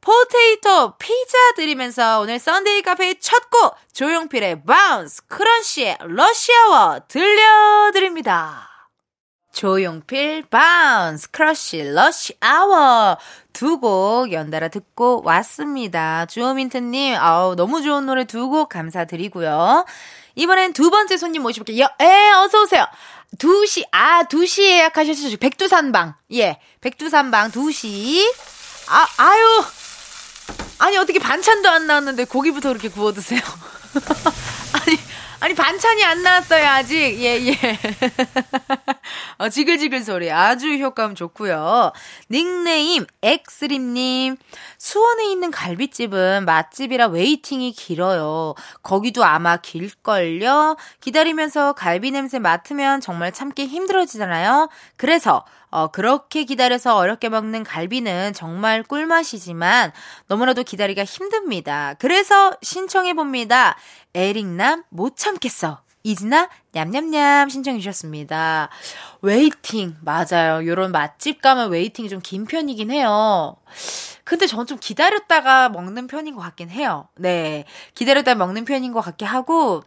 포테이토 0.00 0.94
피자 0.98 1.36
드리면서 1.56 2.20
오늘 2.20 2.38
썬데이 2.38 2.82
카페의 2.82 3.18
첫 3.18 3.50
곡 3.50 3.74
조용필의 3.92 4.62
바운스 4.64 5.26
크러쉬의 5.26 5.98
러시아워 6.02 7.00
들려드립니다. 7.08 8.67
조용필 9.58 10.44
바운스 10.48 11.32
크러쉬 11.32 11.82
러시아워 11.82 13.18
두 13.52 13.80
곡 13.80 14.30
연달아 14.32 14.68
듣고 14.68 15.22
왔습니다. 15.24 16.26
주호민트님 16.26 17.16
아우 17.16 17.56
너무 17.56 17.82
좋은 17.82 18.06
노래 18.06 18.22
두 18.24 18.48
곡 18.50 18.68
감사드리고요. 18.68 19.84
이번엔 20.36 20.74
두 20.74 20.90
번째 20.90 21.16
손님 21.16 21.42
모셔볼게요. 21.42 21.88
에 22.00 22.30
어서 22.34 22.62
오세요. 22.62 22.86
2시 23.38 23.88
아 23.90 24.22
2시 24.30 24.62
예약하셨죠? 24.62 25.36
백두산방 25.38 26.14
예 26.34 26.60
백두산방 26.80 27.50
2시 27.50 28.22
아 28.88 29.06
아유 29.16 29.64
아니 30.78 30.96
어떻게 30.98 31.18
반찬도 31.18 31.68
안 31.68 31.88
나왔는데 31.88 32.26
고기부터 32.26 32.68
그렇게 32.68 32.88
구워 32.88 33.12
드세요? 33.12 33.40
아니 35.40 35.54
반찬이 35.54 36.04
안 36.04 36.22
나왔어요 36.22 36.66
아직. 36.66 36.96
예예. 36.96 37.46
예. 37.46 37.54
어, 39.38 39.48
지글지글 39.48 40.02
소리. 40.02 40.30
아주 40.32 40.74
효과음 40.78 41.14
좋고요. 41.14 41.92
닉네임 42.30 43.06
엑스림님. 43.22 44.36
수원에 44.78 45.30
있는 45.30 45.50
갈비집은 45.52 46.44
맛집이라 46.44 47.06
웨이팅이 47.06 47.72
길어요. 47.72 48.54
거기도 48.82 49.24
아마 49.24 49.56
길걸요? 49.58 50.76
기다리면서 51.00 51.72
갈비 51.74 52.10
냄새 52.10 52.40
맡으면 52.40 53.00
정말 53.00 53.32
참기 53.32 53.66
힘들어지잖아요. 53.66 54.68
그래서 54.96 55.44
어, 55.70 55.88
그렇게 55.88 56.44
기다려서 56.44 56.96
어렵게 56.96 57.28
먹는 57.28 57.62
갈비는 57.64 58.32
정말 58.32 58.82
꿀맛이지만 58.82 59.92
너무나도 60.26 60.62
기다리기가 60.62 61.04
힘듭니다. 61.04 61.94
그래서 61.98 62.52
신청해 62.62 63.14
봅니다. 63.14 63.76
에릭남 64.14 64.84
못 64.88 65.16
참겠어. 65.16 65.80
이진아 66.04 66.48
냠냠냠 66.72 67.48
신청해 67.50 67.80
주셨습니다. 67.80 68.70
waiting 69.20 69.96
맞아요. 70.00 70.64
요런 70.66 70.92
맛집 70.92 71.42
가면 71.42 71.70
waiting이 71.70 72.08
좀 72.08 72.20
긴 72.22 72.46
편이긴 72.46 72.90
해요. 72.90 73.56
근데 74.24 74.46
저는 74.46 74.66
좀 74.66 74.78
기다렸다가 74.80 75.68
먹는 75.70 76.06
편인 76.06 76.34
것 76.34 76.42
같긴 76.42 76.70
해요. 76.70 77.08
네. 77.16 77.64
기다렸다가 77.94 78.36
먹는 78.36 78.64
편인 78.64 78.92
것 78.92 79.00
같긴 79.00 79.26
하고 79.28 79.82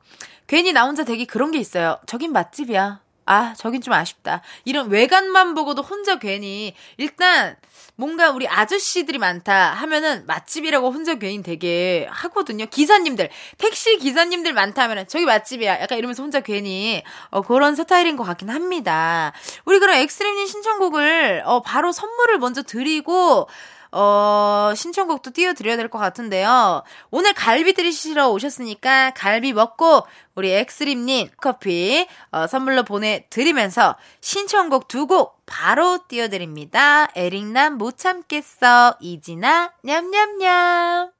괜히 0.47 0.73
나 0.73 0.85
혼자 0.85 1.03
되게 1.05 1.25
그런 1.25 1.51
게 1.51 1.59
있어요. 1.59 1.97
저긴 2.07 2.33
맛집이야. 2.33 3.00
아, 3.25 3.53
저긴 3.55 3.81
좀 3.81 3.93
아쉽다. 3.93 4.41
이런 4.65 4.89
외관만 4.89 5.53
보고도 5.53 5.81
혼자 5.81 6.17
괜히, 6.17 6.73
일단, 6.97 7.55
뭔가 7.95 8.31
우리 8.31 8.47
아저씨들이 8.47 9.19
많다 9.19 9.73
하면은 9.73 10.25
맛집이라고 10.25 10.91
혼자 10.91 11.15
괜히 11.15 11.43
되게 11.43 12.07
하거든요. 12.09 12.65
기사님들, 12.65 13.29
택시 13.57 13.97
기사님들 13.97 14.53
많다 14.53 14.83
하면은 14.83 15.07
저기 15.07 15.25
맛집이야. 15.25 15.81
약간 15.81 15.97
이러면서 15.97 16.23
혼자 16.23 16.39
괜히, 16.39 17.03
어, 17.29 17.41
그런 17.41 17.75
스타일인 17.75 18.17
것 18.17 18.23
같긴 18.23 18.49
합니다. 18.49 19.33
우리 19.65 19.79
그럼 19.79 19.97
엑스트림님 19.97 20.47
신청곡을, 20.47 21.43
어, 21.45 21.61
바로 21.61 21.91
선물을 21.91 22.39
먼저 22.39 22.63
드리고, 22.63 23.47
어, 23.93 24.71
신청곡도 24.75 25.31
띄워드려야 25.31 25.77
될 25.77 25.89
것 25.89 25.97
같은데요. 25.99 26.83
오늘 27.09 27.33
갈비 27.33 27.73
들이시러 27.73 28.29
오셨으니까 28.29 29.11
갈비 29.15 29.51
먹고 29.53 30.05
우리 30.35 30.51
엑스림님 30.53 31.29
커피 31.37 32.07
어, 32.31 32.47
선물로 32.47 32.83
보내드리면서 32.83 33.95
신청곡 34.21 34.87
두 34.87 35.05
곡 35.07 35.41
바로 35.45 35.99
띄워드립니다. 36.07 37.09
에릭남 37.15 37.77
못 37.77 37.97
참겠어. 37.97 38.95
이진아 39.01 39.73
냠냠냠. 39.83 41.11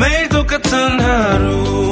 매일 0.00 0.28
똑같은 0.28 1.00
하루 1.00 1.87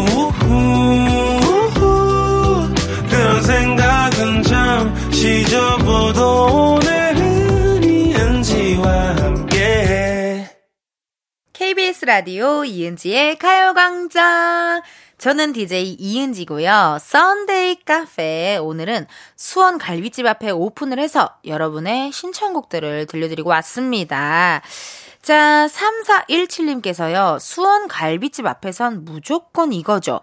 접어도 5.46 6.76
오늘은 6.76 7.82
이은지와 7.82 9.16
함께 9.16 10.48
KBS 11.52 12.04
라디오 12.04 12.64
이은지의 12.64 13.36
가요광장 13.38 14.82
저는 15.18 15.52
DJ 15.52 15.96
이은지고요. 15.98 16.98
Sunday 17.00 17.84
카페 17.84 18.58
오늘은 18.58 19.06
수원 19.34 19.78
갈비집 19.78 20.26
앞에 20.26 20.50
오픈을 20.50 20.98
해서 20.98 21.30
여러분의 21.44 22.12
신청곡들을 22.12 23.06
들려드리고 23.06 23.48
왔습니다. 23.50 24.62
자, 25.22 25.66
3417님께서요. 25.66 27.40
수원 27.40 27.88
갈비집 27.88 28.46
앞에선 28.46 29.04
무조건 29.04 29.72
이거죠. 29.72 30.20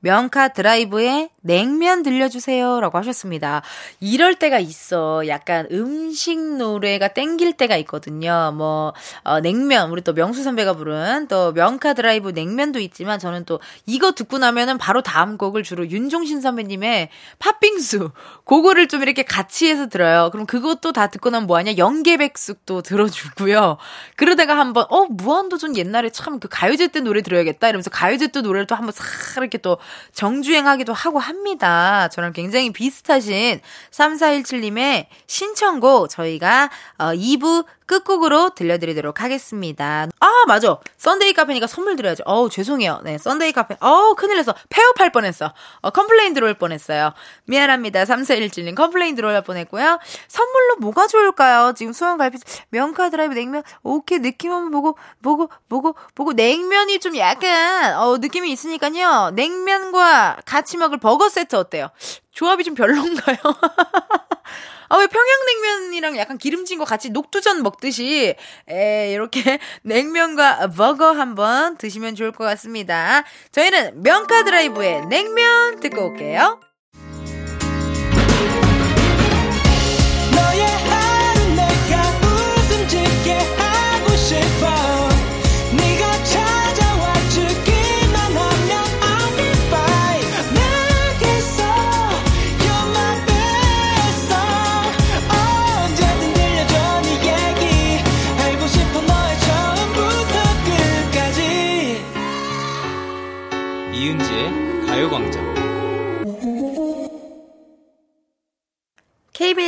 명카 0.00 0.48
드라이브에 0.48 1.30
냉면 1.46 2.02
들려주세요. 2.02 2.80
라고 2.80 2.98
하셨습니다. 2.98 3.62
이럴 4.00 4.34
때가 4.36 4.58
있어. 4.58 5.26
약간 5.26 5.66
음식 5.72 6.38
노래가 6.38 7.08
땡길 7.08 7.54
때가 7.54 7.76
있거든요. 7.78 8.52
뭐, 8.56 8.92
어, 9.24 9.40
냉면. 9.40 9.90
우리 9.90 10.02
또 10.02 10.12
명수 10.12 10.42
선배가 10.44 10.74
부른 10.74 11.26
또 11.28 11.52
명카 11.52 11.94
드라이브 11.94 12.30
냉면도 12.30 12.78
있지만 12.78 13.18
저는 13.18 13.44
또 13.44 13.60
이거 13.86 14.12
듣고 14.12 14.38
나면은 14.38 14.78
바로 14.78 15.02
다음 15.02 15.36
곡을 15.36 15.64
주로 15.64 15.88
윤종신 15.88 16.40
선배님의 16.40 17.08
팥빙수. 17.38 18.12
그거를 18.44 18.86
좀 18.88 19.02
이렇게 19.02 19.24
같이 19.24 19.68
해서 19.68 19.88
들어요. 19.88 20.30
그럼 20.30 20.46
그것도 20.46 20.92
다 20.92 21.08
듣고 21.08 21.30
나면 21.30 21.46
뭐하냐? 21.48 21.76
연계백숙도 21.76 22.82
들어주고요. 22.82 23.78
그러다가 24.16 24.56
한번, 24.56 24.86
어, 24.90 25.06
무한도전 25.06 25.76
옛날에 25.76 26.10
참 26.10 26.36
그 26.38 26.48
가요제 26.50 26.88
때 26.88 27.00
노래 27.00 27.22
들어야겠다. 27.22 27.68
이러면서 27.68 27.90
가요제 27.90 28.28
때 28.28 28.40
노래를 28.40 28.66
또 28.66 28.74
한번 28.74 28.92
싹 28.92 29.04
이렇게 29.38 29.58
또 29.58 29.78
정주행하기도 30.12 30.92
하고 30.92 31.18
합니다. 31.36 32.08
저랑 32.08 32.32
굉장히 32.32 32.72
비슷하신 32.72 33.60
3417님의 33.90 35.06
신청곡 35.26 36.08
저희가 36.08 36.70
어, 36.98 37.12
2부 37.12 37.66
끝곡으로 37.86 38.50
들려드리도록 38.50 39.22
하겠습니다. 39.22 40.08
아, 40.18 40.44
맞아. 40.48 40.76
Sunday 40.98 41.32
카페니까 41.32 41.66
선물 41.68 41.96
드려야죠. 41.96 42.24
어우, 42.26 42.50
죄송해요. 42.50 43.00
네, 43.04 43.16
Sunday 43.16 43.52
카페. 43.52 43.76
어우, 43.80 44.16
큰일 44.16 44.36
났어. 44.38 44.54
폐업할 44.68 45.10
뻔했어. 45.12 45.52
어, 45.80 45.90
complain 45.90 46.34
들어올 46.34 46.54
뻔했어요. 46.54 47.12
미안합니다. 47.44 48.04
3417님 48.04 48.74
complain 48.74 49.14
들어올 49.14 49.40
뻔했고요. 49.42 50.00
선물로 50.28 50.76
뭐가 50.80 51.06
좋을까요? 51.06 51.74
지금 51.76 51.92
수원 51.92 52.18
갈비, 52.18 52.38
명카 52.70 53.10
드라이브 53.10 53.34
냉면, 53.34 53.62
오케이, 53.82 54.18
느낌 54.18 54.50
한번 54.50 54.72
보고, 54.72 54.98
보고, 55.22 55.48
보고, 55.68 55.94
보고, 56.14 56.32
냉면이 56.32 56.98
좀 56.98 57.16
약간, 57.16 57.94
어, 57.96 58.18
느낌이 58.18 58.50
있으니까요. 58.50 59.30
냉면과 59.34 60.38
같이 60.44 60.76
먹을 60.76 60.98
버거 60.98 61.25
버거 61.26 61.28
세트 61.28 61.56
어때요? 61.56 61.90
조합이 62.30 62.64
좀 62.64 62.74
별론가요? 62.74 63.36
아, 64.88 64.98
왜 64.98 65.08
평양냉면이랑 65.08 66.16
약간 66.16 66.38
기름진 66.38 66.78
거 66.78 66.84
같이 66.84 67.10
녹두전 67.10 67.64
먹듯이, 67.64 68.36
에, 68.70 69.12
이렇게 69.12 69.58
냉면과 69.82 70.68
버거 70.68 71.10
한번 71.10 71.76
드시면 71.76 72.14
좋을 72.14 72.30
것 72.30 72.44
같습니다. 72.44 73.24
저희는 73.50 74.02
명카 74.02 74.44
드라이브의 74.44 75.06
냉면 75.06 75.80
듣고 75.80 76.06
올게요. 76.10 76.60
너의 80.36 80.60
하루 80.62 81.40
내가 81.56 82.02
웃음 82.22 82.88
짓게 82.88 83.32
하고 83.32 84.16
싶어 84.16 84.75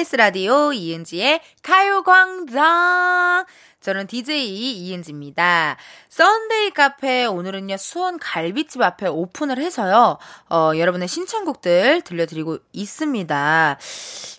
KBS 0.08 0.16
라디오 0.16 0.72
이은지의 0.72 1.40
가요광장 1.62 3.44
저는 3.80 4.06
DJ 4.06 4.48
이은지입니다. 4.88 5.76
Sunday 6.08 6.70
카페 6.70 7.26
오늘은요 7.26 7.76
수원 7.76 8.18
갈비집 8.18 8.80
앞에 8.80 9.06
오픈을 9.06 9.58
해서요 9.58 10.18
어, 10.50 10.72
여러분의 10.76 11.08
신청곡들 11.08 12.02
들려드리고 12.02 12.58
있습니다. 12.72 13.78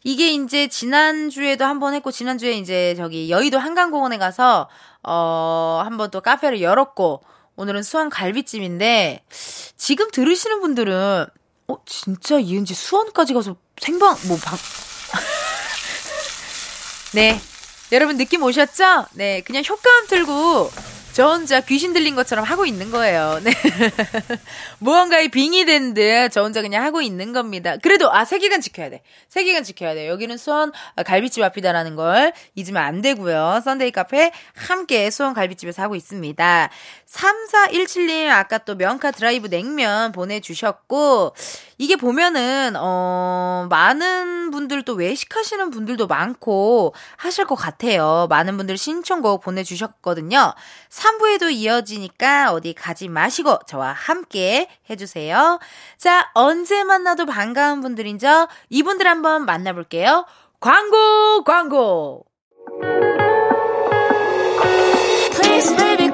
이게 0.04 0.30
이제 0.32 0.68
지난 0.68 1.30
주에도 1.30 1.66
한 1.66 1.80
번 1.80 1.94
했고 1.94 2.12
지난 2.12 2.38
주에 2.38 2.54
이제 2.54 2.96
저기 2.96 3.30
여의도 3.30 3.60
한강공원에 3.60 4.18
가서 4.18 4.68
어, 5.04 5.82
한 5.86 5.98
번 5.98 6.10
또 6.12 6.22
카페를 6.22 6.62
열었고 6.62 7.22
오늘은 7.56 7.84
수원 7.84 8.10
갈비집인데 8.10 9.24
지금 9.78 10.10
들으시는 10.12 10.62
분들은 10.62 11.26
어 11.68 11.78
진짜 11.86 12.40
이은지 12.40 12.74
수원까지 12.74 13.34
가서 13.36 13.56
생방 13.80 14.18
뭐 14.28 14.38
방... 14.38 14.58
네 17.14 17.40
여러분 17.92 18.18
느낌 18.18 18.44
오셨죠? 18.44 19.06
네 19.14 19.42
그냥 19.42 19.64
효과음 19.68 20.08
틀고 20.08 20.72
저 21.12 21.28
혼자 21.28 21.60
귀신 21.62 21.92
들린 21.92 22.16
것처럼 22.16 22.46
하고 22.46 22.66
있는 22.68 22.92
거예요. 22.92 23.40
네. 23.44 23.52
무언가에 24.78 25.28
빙의 25.28 25.66
된 25.66 25.94
듯 25.96 26.30
저 26.32 26.44
혼자 26.44 26.62
그냥 26.62 26.84
하고 26.84 27.02
있는 27.02 27.34
겁니다. 27.34 27.76
그래도 27.82 28.14
아 28.14 28.24
세계관 28.24 28.62
지켜야 28.62 28.90
돼. 28.92 29.02
세계관 29.28 29.64
지켜야 29.64 29.96
돼. 29.96 30.08
여기는 30.08 30.38
수원 30.38 30.72
갈비집 31.04 31.44
앞이다라는 31.44 31.96
걸 31.96 32.32
잊으면 32.56 32.84
안 32.84 33.02
되고요. 33.02 33.62
Sunday 33.66 33.92
카페 33.92 34.32
함께 34.56 35.10
수원 35.10 35.34
갈비집에서 35.34 35.82
하고 35.82 35.96
있습니다. 35.96 36.70
3417님 37.10 38.30
아까 38.30 38.60
또 38.60 38.76
명카 38.76 39.10
드라이브 39.12 39.50
냉면 39.50 40.12
보내주셨고 40.12 41.34
이게 41.80 41.96
보면은 41.96 42.74
어 42.76 43.66
많은 43.70 44.52
분들 44.52 44.84
또 44.84 44.94
외식하시는 44.96 45.70
분들도 45.70 46.08
많고 46.08 46.94
하실 47.16 47.46
것 47.46 47.56
같아요. 47.56 48.28
많은 48.30 48.58
분들 48.58 48.78
신청곡 48.78 49.42
보내 49.42 49.64
주셨거든요. 49.64 50.54
3부에도 50.90 51.50
이어지니까 51.50 52.52
어디 52.52 52.74
가지 52.74 53.08
마시고 53.08 53.60
저와 53.66 53.94
함께 53.94 54.68
해 54.90 54.96
주세요. 54.98 55.58
자 55.98 56.30
언제 56.34 56.84
만나도 56.84 57.26
반가운 57.26 57.80
분들인죠. 57.80 58.50
이분들 58.70 59.08
한번 59.08 59.46
만나 59.46 59.72
볼게요. 59.72 60.26
광고 60.60 61.46
광고. 61.46 62.26
Please, 65.32 65.76
baby, 65.78 66.12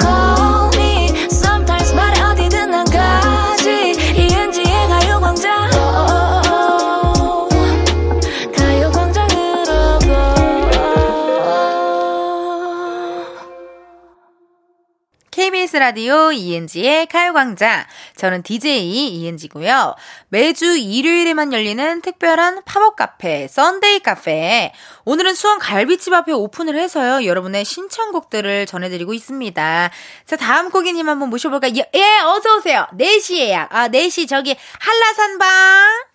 KBS 15.46 15.78
라디오 15.78 16.32
이은지의 16.32 17.06
가요광장. 17.06 17.86
저는 18.16 18.42
DJ 18.42 18.90
이은지고요. 19.10 19.94
매주 20.30 20.76
일요일에만 20.76 21.54
열리는 21.54 22.02
특별한 22.02 22.64
팝업 22.66 22.96
카페, 22.96 23.48
Sunday 23.48 24.00
카페. 24.00 24.74
오늘은 25.04 25.36
수원 25.36 25.60
갈비집 25.60 26.12
앞에 26.14 26.32
오픈을 26.32 26.80
해서요. 26.80 27.28
여러분의 27.28 27.64
신청곡들을 27.64 28.66
전해드리고 28.66 29.14
있습니다. 29.14 29.92
자, 30.26 30.36
다음 30.36 30.72
고객님 30.72 31.08
한번 31.08 31.30
모셔볼까요? 31.30 31.74
예, 31.76 31.90
예 31.94 32.20
어서오세요. 32.24 32.88
4시 32.94 33.36
예약. 33.38 33.68
아, 33.72 33.88
4시 33.90 34.28
저기 34.28 34.56
한라산방. 34.80 36.15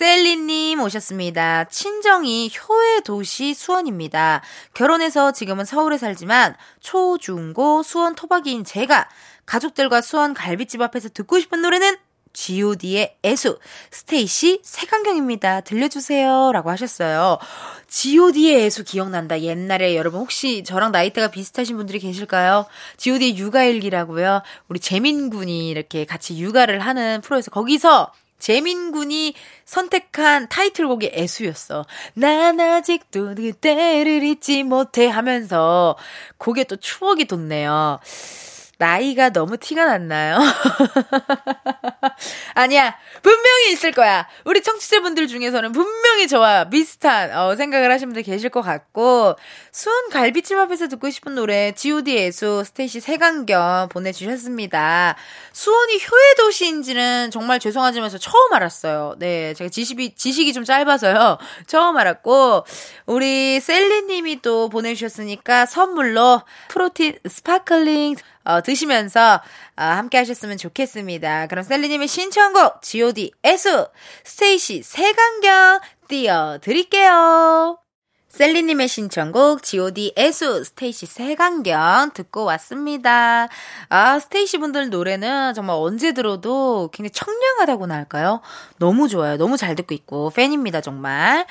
셀리님 0.00 0.80
오셨습니다. 0.80 1.64
친정이 1.64 2.50
효의 2.56 3.02
도시 3.02 3.52
수원입니다. 3.52 4.40
결혼해서 4.72 5.32
지금은 5.32 5.66
서울에 5.66 5.98
살지만 5.98 6.56
초, 6.80 7.18
중, 7.18 7.52
고 7.52 7.82
수원 7.82 8.14
토박이인 8.14 8.64
제가 8.64 9.10
가족들과 9.44 10.00
수원 10.00 10.32
갈비집 10.32 10.80
앞에서 10.80 11.10
듣고 11.10 11.38
싶은 11.38 11.60
노래는 11.60 11.98
god의 12.32 13.18
애수, 13.22 13.58
스테이시 13.90 14.62
색안경입니다. 14.64 15.60
들려주세요. 15.60 16.52
라고 16.52 16.70
하셨어요. 16.70 17.36
god의 17.88 18.54
애수 18.54 18.84
기억난다. 18.84 19.42
옛날에 19.42 19.96
여러분 19.96 20.20
혹시 20.20 20.64
저랑 20.64 20.92
나이대가 20.92 21.28
비슷하신 21.30 21.76
분들이 21.76 21.98
계실까요? 21.98 22.64
god의 22.96 23.36
육아일기라고요. 23.36 24.40
우리 24.68 24.80
재민군이 24.80 25.68
이렇게 25.68 26.06
같이 26.06 26.40
육아를 26.40 26.80
하는 26.80 27.20
프로에서 27.20 27.50
거기서 27.50 28.10
재민군이 28.40 29.34
선택한 29.64 30.48
타이틀곡이 30.48 31.12
애수였어. 31.14 31.86
난 32.14 32.58
아직도 32.58 33.36
그때를 33.36 34.24
잊지 34.24 34.64
못해 34.64 35.06
하면서 35.06 35.96
곡에 36.38 36.64
또 36.64 36.76
추억이 36.76 37.26
돋네요. 37.26 38.00
나이가 38.80 39.28
너무 39.28 39.58
티가 39.58 39.84
났나요? 39.84 40.38
아니야. 42.54 42.96
분명히 43.20 43.72
있을 43.72 43.92
거야. 43.92 44.26
우리 44.46 44.62
청취자분들 44.62 45.28
중에서는 45.28 45.72
분명히 45.72 46.26
저와 46.26 46.70
비슷한 46.70 47.30
어, 47.36 47.56
생각을 47.56 47.92
하신 47.92 48.08
분들 48.08 48.22
계실 48.22 48.48
것 48.48 48.62
같고 48.62 49.36
수원 49.70 50.08
갈비집 50.08 50.56
앞에서 50.56 50.88
듣고 50.88 51.10
싶은 51.10 51.34
노래 51.34 51.72
G.O.D 51.72 52.16
애수 52.16 52.64
스테이시 52.64 53.00
색안경 53.00 53.90
보내주셨습니다. 53.90 55.14
수원이 55.52 55.94
효의 55.94 56.34
도시인지는 56.38 57.30
정말 57.30 57.58
죄송하지만 57.58 58.08
서 58.08 58.16
처음 58.16 58.54
알았어요. 58.54 59.16
네, 59.18 59.52
제가 59.52 59.68
지식이 59.68 60.14
지식이 60.14 60.54
좀 60.54 60.64
짧아서요. 60.64 61.36
처음 61.66 61.98
알았고 61.98 62.64
우리 63.04 63.60
셀리님이 63.60 64.40
또 64.40 64.70
보내주셨으니까 64.70 65.66
선물로 65.66 66.40
protein 66.68 67.18
sparkling 67.28 68.16
어, 68.44 68.62
드시면서 68.62 69.40
어, 69.76 69.82
함께 69.82 70.18
하셨으면 70.18 70.56
좋겠습니다. 70.56 71.46
그럼 71.48 71.62
셀리님의 71.62 72.08
신청곡 72.08 72.82
G.O.D. 72.82 73.32
애수 73.44 73.88
스테이시 74.24 74.82
색안경 74.82 75.80
띄워드릴게요. 76.08 77.78
셀리님의 78.30 78.86
신청곡 78.86 79.62
G.O.D. 79.64 80.14
애수 80.16 80.62
스테이시 80.64 81.06
색안경 81.06 82.12
듣고 82.14 82.44
왔습니다. 82.44 83.48
아 83.88 84.18
스테이시 84.20 84.58
분들 84.58 84.88
노래는 84.90 85.52
정말 85.54 85.76
언제 85.76 86.12
들어도 86.12 86.88
굉장히 86.92 87.10
청량하다고나 87.10 87.92
할까요? 87.94 88.40
너무 88.78 89.08
좋아요. 89.08 89.36
너무 89.36 89.56
잘 89.56 89.74
듣고 89.74 89.94
있고 89.94 90.30
팬입니다 90.30 90.80
정말. 90.80 91.44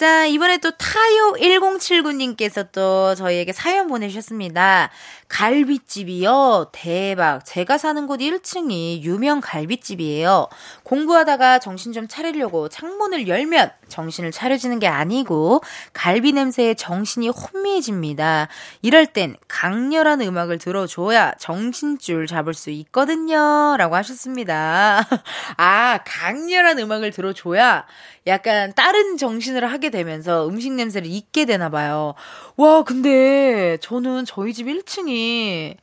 자, 0.00 0.24
이번에 0.24 0.56
또 0.56 0.70
타요 0.70 1.34
1079님께서 1.38 2.72
또 2.72 3.14
저희에게 3.14 3.52
사연 3.52 3.86
보내주셨습니다. 3.86 4.88
갈비집이요? 5.28 6.70
대박. 6.72 7.44
제가 7.44 7.76
사는 7.76 8.06
곳 8.06 8.20
1층이 8.20 9.02
유명 9.02 9.42
갈비집이에요. 9.42 10.48
공부하다가 10.84 11.58
정신 11.58 11.92
좀 11.92 12.08
차리려고 12.08 12.70
창문을 12.70 13.28
열면 13.28 13.72
정신을 13.88 14.32
차려지는 14.32 14.78
게 14.78 14.86
아니고 14.86 15.60
갈비 15.92 16.32
냄새에 16.32 16.72
정신이 16.72 17.28
혼미해집니다. 17.28 18.48
이럴 18.80 19.04
땐 19.04 19.36
강렬한 19.48 20.22
음악을 20.22 20.56
들어줘야 20.56 21.34
정신줄 21.38 22.26
잡을 22.26 22.54
수 22.54 22.70
있거든요. 22.70 23.76
라고 23.76 23.96
하셨습니다. 23.96 25.06
아, 25.58 25.98
강렬한 26.06 26.78
음악을 26.78 27.10
들어줘야 27.10 27.84
약간 28.26 28.72
다른 28.74 29.16
정신을 29.16 29.70
하게 29.70 29.90
되면서 29.90 30.46
음식 30.48 30.72
냄새를 30.72 31.08
잊게 31.10 31.44
되나 31.46 31.70
봐요. 31.70 32.14
와, 32.56 32.82
근데 32.82 33.78
저는 33.80 34.24
저희 34.26 34.52
집 34.52 34.66
1층이 34.66 35.76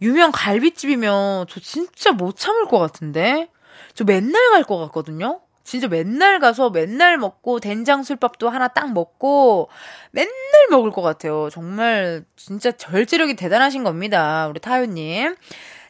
유명 0.00 0.30
갈비집이면 0.32 1.46
저 1.48 1.60
진짜 1.60 2.12
못 2.12 2.36
참을 2.36 2.66
것 2.66 2.78
같은데? 2.78 3.48
저 3.94 4.04
맨날 4.04 4.50
갈 4.50 4.64
것 4.64 4.78
같거든요? 4.78 5.40
진짜 5.64 5.86
맨날 5.86 6.40
가서 6.40 6.70
맨날 6.70 7.18
먹고 7.18 7.60
된장 7.60 8.02
술밥도 8.02 8.48
하나 8.50 8.68
딱 8.68 8.92
먹고 8.92 9.68
맨날 10.10 10.32
먹을 10.70 10.90
것 10.90 11.02
같아요. 11.02 11.48
정말 11.50 12.24
진짜 12.36 12.72
절제력이 12.72 13.36
대단하신 13.36 13.84
겁니다. 13.84 14.48
우리 14.48 14.58
타요님. 14.60 15.36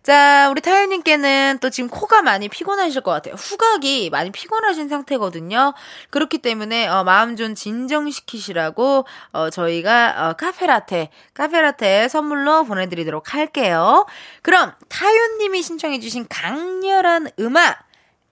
자, 0.02 0.48
우리 0.50 0.60
타요님께는 0.60 1.58
또 1.60 1.70
지금 1.70 1.88
코가 1.88 2.22
많이 2.22 2.48
피곤하실 2.48 3.02
것 3.02 3.12
같아요. 3.12 3.34
후각이 3.34 4.10
많이 4.10 4.32
피곤하신 4.32 4.88
상태거든요. 4.88 5.74
그렇기 6.10 6.38
때문에 6.38 6.88
어, 6.88 7.04
마음 7.04 7.36
좀 7.36 7.54
진정시키시라고 7.54 9.06
어, 9.32 9.50
저희가 9.50 10.30
어, 10.30 10.32
카페라테, 10.32 11.10
카페라테 11.34 12.08
선물로 12.08 12.64
보내드리도록 12.64 13.32
할게요. 13.34 14.04
그럼 14.42 14.72
타요님이 14.88 15.62
신청해주신 15.62 16.26
강렬한 16.28 17.28
음악 17.38 17.78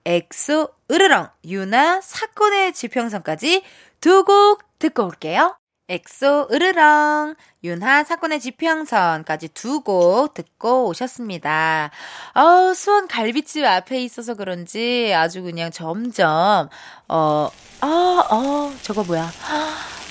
엑소 0.05 0.71
으르렁 0.91 1.29
윤하 1.45 2.01
사건의 2.01 2.73
지평선까지 2.73 3.63
두 4.01 4.25
곡 4.25 4.63
듣고 4.81 5.05
올게요. 5.05 5.60
엑소 5.91 6.49
으르렁 6.53 7.35
윤하 7.65 8.05
사건의 8.05 8.41
지평선까지 8.41 9.49
두 9.49 9.81
곡 9.83 10.35
듣고 10.35 10.87
오셨습니다. 10.87 11.91
어 12.35 12.73
수원 12.75 13.09
갈비집 13.09 13.65
앞에 13.65 14.03
있어서 14.05 14.35
그런지 14.35 15.13
아주 15.15 15.43
그냥 15.43 15.71
점점 15.71 16.69
어 17.09 17.49
아, 17.83 18.23
어, 18.31 18.73
저거 18.83 19.03
뭐야? 19.05 19.31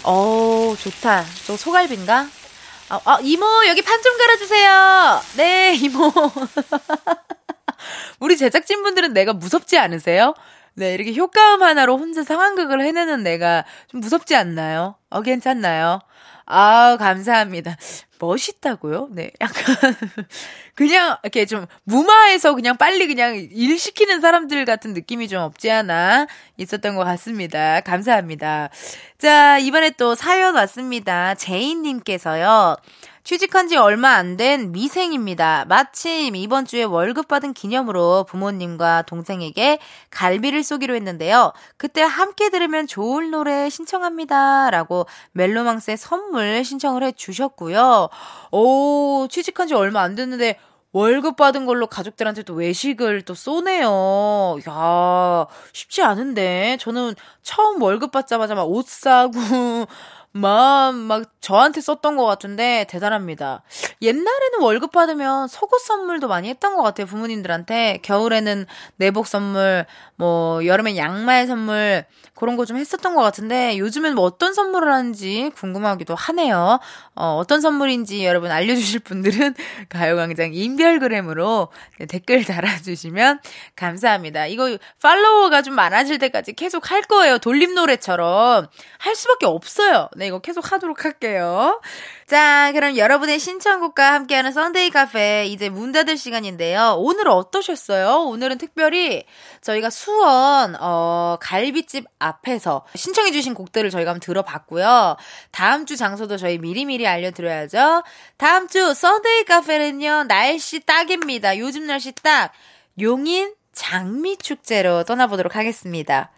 어, 0.03 0.73
좋다. 0.79 1.23
저 1.45 1.55
소갈비인가? 1.55 2.25
어, 2.89 2.95
어, 3.05 3.19
이모, 3.21 3.45
여기 3.67 3.83
판 3.83 4.01
좀 4.01 4.17
갈아주세요. 4.17 5.21
네, 5.37 5.75
이모. 5.75 6.11
우리 8.19 8.37
제작진분들은 8.37 9.13
내가 9.13 9.33
무섭지 9.33 9.77
않으세요? 9.77 10.33
네, 10.79 10.93
이렇게 10.93 11.13
효과음 11.13 11.61
하나로 11.61 11.97
혼자 11.97 12.23
상황극을 12.23 12.81
해내는 12.81 13.21
내가 13.21 13.65
좀 13.89 13.99
무섭지 13.99 14.33
않나요? 14.33 14.95
어, 15.09 15.21
괜찮나요? 15.21 15.99
아, 16.45 16.95
감사합니다. 16.97 17.75
멋있다고요? 18.17 19.09
네, 19.11 19.31
약간 19.41 19.75
그냥 20.75 21.17
이렇게 21.21 21.45
좀 21.45 21.65
무마해서 21.83 22.55
그냥 22.55 22.77
빨리 22.77 23.07
그냥 23.07 23.35
일 23.35 23.77
시키는 23.77 24.21
사람들 24.21 24.63
같은 24.63 24.93
느낌이 24.93 25.27
좀 25.27 25.41
없지 25.41 25.69
않아 25.69 26.27
있었던 26.55 26.95
것 26.95 27.03
같습니다. 27.03 27.81
감사합니다. 27.81 28.69
자, 29.17 29.57
이번에 29.59 29.89
또 29.91 30.15
사연 30.15 30.55
왔습니다. 30.55 31.35
제인 31.35 31.81
님께서요. 31.81 32.77
취직한 33.29 33.67
지 33.67 33.77
얼마 33.77 34.13
안 34.15 34.37
된 34.37 34.71
미생입니다. 34.71 35.65
마침 35.67 36.35
이번 36.35 36.65
주에 36.65 36.81
월급 36.81 37.27
받은 37.27 37.53
기념으로 37.53 38.23
부모님과 38.27 39.03
동생에게 39.03 39.77
갈비를 40.09 40.63
쏘기로 40.63 40.95
했는데요. 40.95 41.53
그때 41.77 42.01
함께 42.01 42.49
들으면 42.49 42.87
좋을 42.87 43.29
노래 43.29 43.69
신청합니다. 43.69 44.71
라고 44.71 45.05
멜로망스의 45.33 45.97
선물 45.97 46.63
신청을 46.63 47.03
해 47.03 47.11
주셨고요. 47.11 48.09
오, 48.51 49.27
취직한 49.29 49.67
지 49.67 49.75
얼마 49.75 50.01
안 50.01 50.15
됐는데 50.15 50.57
월급 50.91 51.35
받은 51.35 51.67
걸로 51.67 51.85
가족들한테 51.85 52.41
또 52.41 52.55
외식을 52.55 53.21
또 53.21 53.35
쏘네요. 53.35 54.57
야, 54.67 55.45
쉽지 55.71 56.01
않은데. 56.01 56.77
저는 56.79 57.13
처음 57.43 57.79
월급 57.79 58.11
받자마자 58.11 58.55
막 58.55 58.65
옷 58.67 58.87
사고, 58.87 59.31
막, 60.31 60.95
막 60.95 61.23
저한테 61.41 61.81
썼던 61.81 62.15
것 62.15 62.25
같은데 62.25 62.85
대단합니다. 62.89 63.63
옛날에는 64.01 64.61
월급 64.61 64.91
받으면 64.91 65.47
속옷 65.47 65.81
선물도 65.81 66.27
많이 66.27 66.49
했던 66.49 66.75
것 66.75 66.83
같아요. 66.83 67.07
부모님들한테. 67.07 67.99
겨울에는 68.03 68.65
내복 68.97 69.27
선물, 69.27 69.85
뭐, 70.15 70.65
여름엔 70.65 70.97
양말 70.97 71.47
선물, 71.47 72.05
그런 72.35 72.55
거 72.55 72.69
좀 72.69 72.77
했었던 72.77 73.15
것 73.15 73.23
같은데 73.23 73.79
요즘엔 73.79 74.13
뭐 74.13 74.23
어떤 74.25 74.53
선물을 74.53 74.93
하는지 74.93 75.51
궁금하기도 75.55 76.13
하네요. 76.13 76.79
어, 77.15 77.35
어떤 77.37 77.61
선물인지 77.61 78.23
여러분 78.25 78.51
알려주실 78.51 78.99
분들은 78.99 79.55
가요광장 79.89 80.53
인별그램으로 80.53 81.69
댓글 82.07 82.45
달아주시면 82.45 83.39
감사합니다. 83.75 84.45
이거 84.45 84.77
follower가 85.01 85.63
좀 85.63 85.73
많아질 85.73 86.19
때까지 86.19 86.53
계속 86.53 86.91
할 86.91 87.01
거예요. 87.01 87.39
돌림 87.39 87.73
노래처럼 87.73 88.67
할 88.99 89.15
수밖에 89.15 89.47
없어요. 89.47 90.09
네, 90.19 90.27
이거 90.27 90.39
계속 90.39 90.73
하도록 90.73 91.05
할게요. 91.05 91.79
자, 92.27 92.73
그럼 92.73 92.97
여러분의 92.97 93.39
신청곡과 93.39 94.15
함께하는 94.15 94.51
Sunday 94.51 94.89
카페 94.89 95.45
이제 95.45 95.69
문 95.69 95.93
닫을 95.93 96.17
시간인데요. 96.17 96.95
오늘 96.97 97.29
어떠셨어요? 97.29 98.25
오늘은 98.25 98.57
특별히 98.57 99.23
저희가 99.61 99.89
수원 99.89 100.75
어 100.77 101.37
갈비집 101.39 102.03
앞에서 102.19 102.85
신청해 102.95 103.31
주신 103.31 103.53
곡들을 103.53 103.89
저희가 103.89 104.11
한번 104.11 104.19
들어봤고요. 104.19 105.15
다음 105.51 105.85
주 105.85 105.95
장소도 105.95 106.35
저희 106.35 106.57
미리미리 106.57 107.07
알려 107.07 107.31
드려야죠. 107.31 108.03
다음 108.35 108.67
주 108.67 108.93
Sunday 108.93 109.45
카페는요. 109.45 110.25
날씨 110.25 110.81
딱입니다. 110.81 111.57
요즘 111.59 111.87
날씨 111.87 112.11
딱 112.11 112.51
용인 112.99 113.53
장미 113.71 114.35
축제로 114.35 115.05
떠나보도록 115.05 115.55
하겠습니다. 115.55 116.29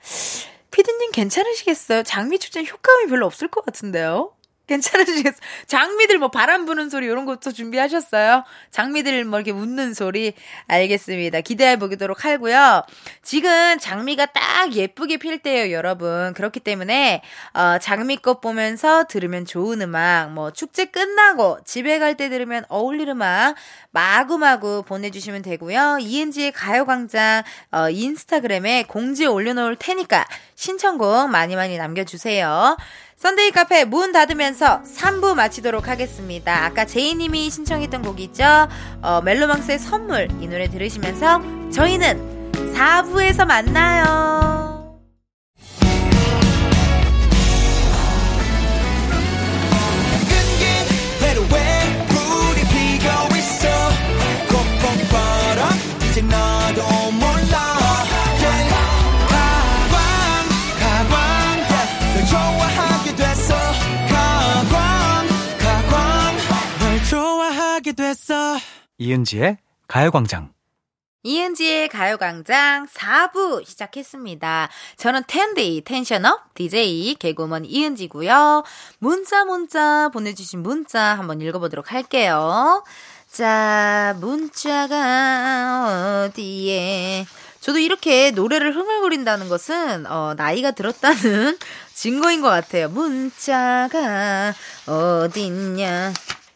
피디님 0.72 1.12
괜찮으시겠어요? 1.12 2.04
장미 2.04 2.40
축제는 2.40 2.68
효과음이 2.68 3.08
별로 3.08 3.26
없을 3.26 3.48
것 3.48 3.66
같은데요. 3.66 4.34
괜찮으시겠어요? 4.72 5.40
장미들 5.68 6.18
뭐 6.18 6.30
바람 6.32 6.66
부는 6.66 6.90
소리 6.90 7.08
이런 7.08 7.26
것도 7.26 7.52
준비하셨어요? 7.52 8.44
장미들 8.70 9.26
뭐 9.26 9.40
이렇게 9.40 9.52
웃는 9.52 9.94
소리 9.94 10.34
알겠습니다. 10.68 11.42
기대해 11.42 11.78
보도록 11.78 12.26
하고요. 12.26 12.84
지금 13.24 13.78
장미가 13.80 14.28
딱 14.28 14.74
예쁘게 14.74 15.18
필 15.18 15.40
때예요, 15.40 15.72
여러분. 15.76 16.34
그렇기 16.34 16.60
때문에 16.60 17.22
어, 17.54 17.78
장미꽃 17.80 18.42
보면서 18.42 19.06
들으면 19.06 19.46
좋은 19.46 19.82
음악, 19.82 20.32
뭐 20.32 20.52
축제 20.52 20.86
끝나고 20.86 21.60
집에 21.66 22.00
갈 22.00 22.12
때 22.12 22.28
들으면 22.30 22.66
어울릴 22.68 23.08
음악 23.08 23.56
마구마구 23.92 24.84
보내주시면 24.86 25.44
되고요. 25.44 26.00
이은지의 26.02 26.52
가요광장 26.52 27.44
어, 27.72 27.90
인스타그램에 27.90 28.84
공지 28.84 29.26
올려놓을 29.26 29.78
테니까 29.78 30.26
신청곡 30.56 31.30
많이 31.30 31.56
많이 31.56 31.78
남겨주세요. 31.78 32.78
Sunday 33.22 33.52
카페 33.52 33.86
문 33.86 34.12
닫으면서 34.12 34.82
3부 34.82 35.36
마치도록 35.36 35.88
하겠습니다. 35.88 36.66
아까 36.66 36.86
제이님이 36.86 37.52
신청했던 37.52 38.02
곡이죠. 38.02 38.44
어, 39.04 39.22
멜로망스의 39.22 39.78
선물 39.78 40.28
이 40.42 40.48
노래 40.48 40.68
들으시면서 40.68 41.40
저희는 41.70 42.52
4부에서 42.74 43.46
만나요. 43.46 44.51
이은지의 69.00 69.58
가요광장. 69.88 70.54
이은지의 71.24 71.90
가요광장 71.90 72.88
4부 72.88 73.66
시작했습니다. 73.66 74.70
저는 74.98 75.24
텐디, 75.28 75.82
텐션업, 75.84 76.54
DJ, 76.54 77.16
개그우먼 77.16 77.66
이은지고요. 77.66 78.64
문자 79.00 79.46
문자 79.46 80.10
보내주신 80.10 80.62
문자 80.62 81.02
한번 81.02 81.42
읽어보도록 81.42 81.92
할게요. 81.92 82.84
자, 83.28 84.16
문자가 84.20 86.26
어디에. 86.28 87.26
저도 87.62 87.80
이렇게 87.80 88.32
노래를 88.32 88.76
흥얼거린다는 88.76 89.48
것은, 89.48 90.06
어, 90.08 90.34
나이가 90.36 90.72
들었다는 90.72 91.58
증거인 91.94 92.42
것 92.42 92.50
같아요. 92.50 92.90
문자가 92.90 94.54
어딨냐. 94.88 96.14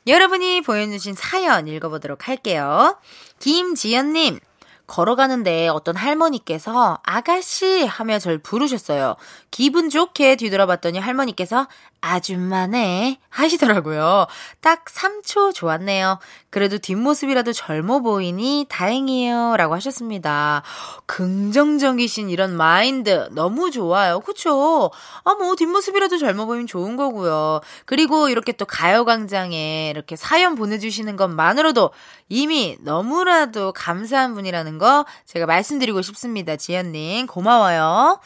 여러분이 0.07 0.61
보여주신 0.61 1.15
사연 1.15 1.67
읽어보도록 1.67 2.27
할게요. 2.27 2.97
김지연님, 3.39 4.39
걸어가는데 4.87 5.67
어떤 5.69 5.95
할머니께서 5.95 6.99
아가씨 7.03 7.85
하며 7.85 8.19
절 8.19 8.37
부르셨어요. 8.37 9.15
기분 9.51 9.89
좋게 9.89 10.35
뒤돌아봤더니 10.35 10.99
할머니께서 10.99 11.67
아줌마네 12.01 13.19
하시더라고요. 13.29 14.27
딱 14.61 14.85
3초 14.85 15.55
좋았네요. 15.55 16.19
그래도 16.51 16.77
뒷모습이라도 16.77 17.51
젊어 17.51 17.99
보이니 17.99 18.67
다행이에요. 18.69 19.57
라고 19.57 19.73
하셨습니다. 19.73 20.61
긍정적이신 21.07 22.29
이런 22.29 22.55
마인드 22.55 23.27
너무 23.31 23.71
좋아요. 23.71 24.19
그쵸? 24.19 24.91
아, 25.23 25.33
뭐, 25.33 25.55
뒷모습이라도 25.55 26.17
젊어 26.17 26.45
보이면 26.45 26.67
좋은 26.67 26.95
거고요. 26.95 27.61
그리고 27.85 28.29
이렇게 28.29 28.51
또 28.51 28.65
가요광장에 28.65 29.89
이렇게 29.89 30.15
사연 30.15 30.55
보내주시는 30.55 31.15
것만으로도 31.15 31.89
이미 32.29 32.77
너무나도 32.81 33.73
감사한 33.73 34.33
분이라는 34.33 34.77
거 34.77 35.05
제가 35.25 35.45
말씀드리고 35.45 36.01
싶습니다. 36.01 36.55
지연님, 36.55 37.27
고마워요. 37.27 38.19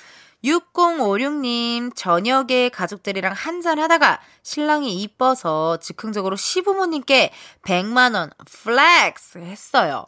6056님, 0.43 1.93
저녁에 1.95 2.69
가족들이랑 2.69 3.33
한잔 3.33 3.77
하다가 3.77 4.21
신랑이 4.41 5.01
이뻐서 5.01 5.77
즉흥적으로 5.77 6.37
시부모님께 6.37 7.31
100만원 7.63 8.31
flex 8.45 9.39
했어요. 9.39 10.05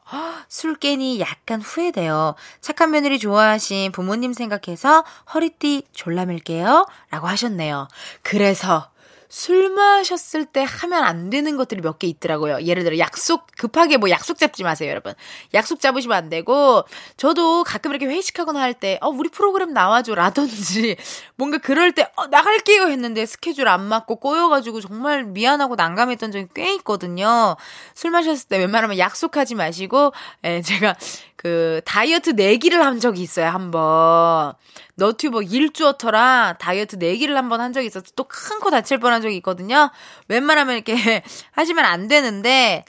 술 0.48 0.76
깨니 0.76 1.20
약간 1.20 1.62
후회돼요. 1.62 2.36
착한 2.62 2.92
며느리 2.92 3.20
좋아하신 3.20 3.92
부모님 3.92 4.32
생각해서 4.32 5.04
허리띠 5.34 5.84
졸라맬게요. 5.92 6.88
라고 7.10 7.28
하셨네요. 7.28 7.90
그래서 8.22 8.91
술 9.34 9.70
마셨을 9.70 10.44
때 10.46 10.66
하면 10.68 11.06
안 11.06 11.30
되는 11.30 11.56
것들이 11.56 11.80
몇 11.82 12.00
개 12.00 12.08
있더라고요. 12.08 12.64
예를 12.64 12.84
들어 12.84 12.98
약속 12.98 13.48
급하게 13.58 13.96
뭐 13.96 14.10
약속 14.10 14.38
잡지 14.38 14.62
마세요, 14.64 14.90
여러분. 14.90 15.14
약속 15.54 15.80
잡으시면 15.80 16.18
안 16.18 16.30
되고 16.30 16.84
저도 17.16 17.64
가끔 17.64 17.92
이렇게 17.92 18.08
회식하거나 18.08 18.60
할 18.60 18.74
때 18.74 18.98
어, 19.02 19.08
우리 19.10 19.30
프로그램 19.30 19.72
나와줘 19.74 20.16
라든지 20.16 20.98
뭔가 21.38 21.60
그럴 21.60 21.94
때 21.94 22.10
어, 22.18 22.28
나갈게요 22.28 22.88
했는데 22.88 23.26
스케줄 23.26 23.68
안 23.70 23.84
맞고 23.86 24.18
꼬여가지고 24.18 24.82
정말 24.82 25.24
미안하고 25.24 25.76
난감했던 25.76 26.32
적이 26.34 26.48
꽤 26.54 26.74
있거든요. 26.76 27.56
술 27.96 28.12
마셨을 28.12 28.50
때 28.50 28.58
웬만하면 28.58 28.98
약속하지 28.98 29.56
마시고 29.56 30.12
예, 30.44 30.62
제가 30.62 30.96
그 31.38 31.82
다이어트 31.86 32.32
내기를 32.32 32.84
한 32.86 33.00
적이 33.00 33.22
있어요, 33.24 33.48
한번. 33.48 34.54
너튜버 34.96 35.42
일주어터랑 35.42 36.58
다이어트 36.60 36.98
내기를 36.98 37.36
한번 37.36 37.62
한 37.62 37.74
적이 37.74 37.88
있어서 37.88 38.06
또 38.16 38.26
큰 38.26 38.60
코 38.60 38.70
다칠 38.70 39.00
뻔한 39.00 39.21
적이 39.22 39.38
있거든요. 39.38 39.90
웬만하면 40.28 40.76
이렇게 40.76 41.24
하시면 41.54 41.86
안 41.86 42.08
되는데 42.08 42.86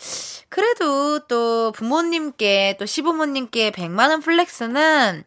그래도 0.48 1.20
또 1.26 1.72
부모님께 1.72 2.76
또 2.78 2.86
시부모님께 2.86 3.70
100만 3.70 4.10
원 4.10 4.20
flex는 4.20 5.24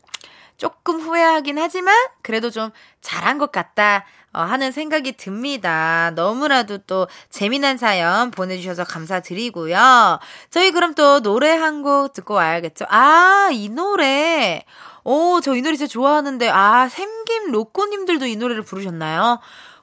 조금 0.58 1.00
후회하긴 1.02 1.58
하지만 1.60 1.94
그래도 2.22 2.50
좀 2.50 2.72
잘한 3.02 3.38
것 3.38 3.52
같다. 3.52 4.06
어, 4.34 4.42
하는 4.42 4.74
생각이 4.74 5.14
듭니다. 5.14 6.12
너무나도 6.14 6.80
또 6.80 7.08
재미난 7.30 7.78
사연 7.78 8.32
보내주셔서 8.32 8.84
감사드리고요. 8.84 10.20
저희 10.50 10.72
그럼 10.72 10.94
또 10.94 11.22
노래 11.22 11.52
한 11.52 11.82
곡 11.82 12.12
듣고 12.14 12.34
와야겠죠? 12.34 12.86
아, 12.90 13.50
이 13.54 13.70
노래. 13.70 14.66
오, 15.06 15.40
저 15.42 15.56
이 15.56 15.62
노래 15.62 15.78
진짜 15.78 15.90
좋아하는데, 15.90 16.50
아, 16.50 16.90
샘김 16.90 17.52
로꼬님들도 17.52 18.26
이 18.26 18.36
노래를 18.36 18.64
부르셨나요? 18.64 19.40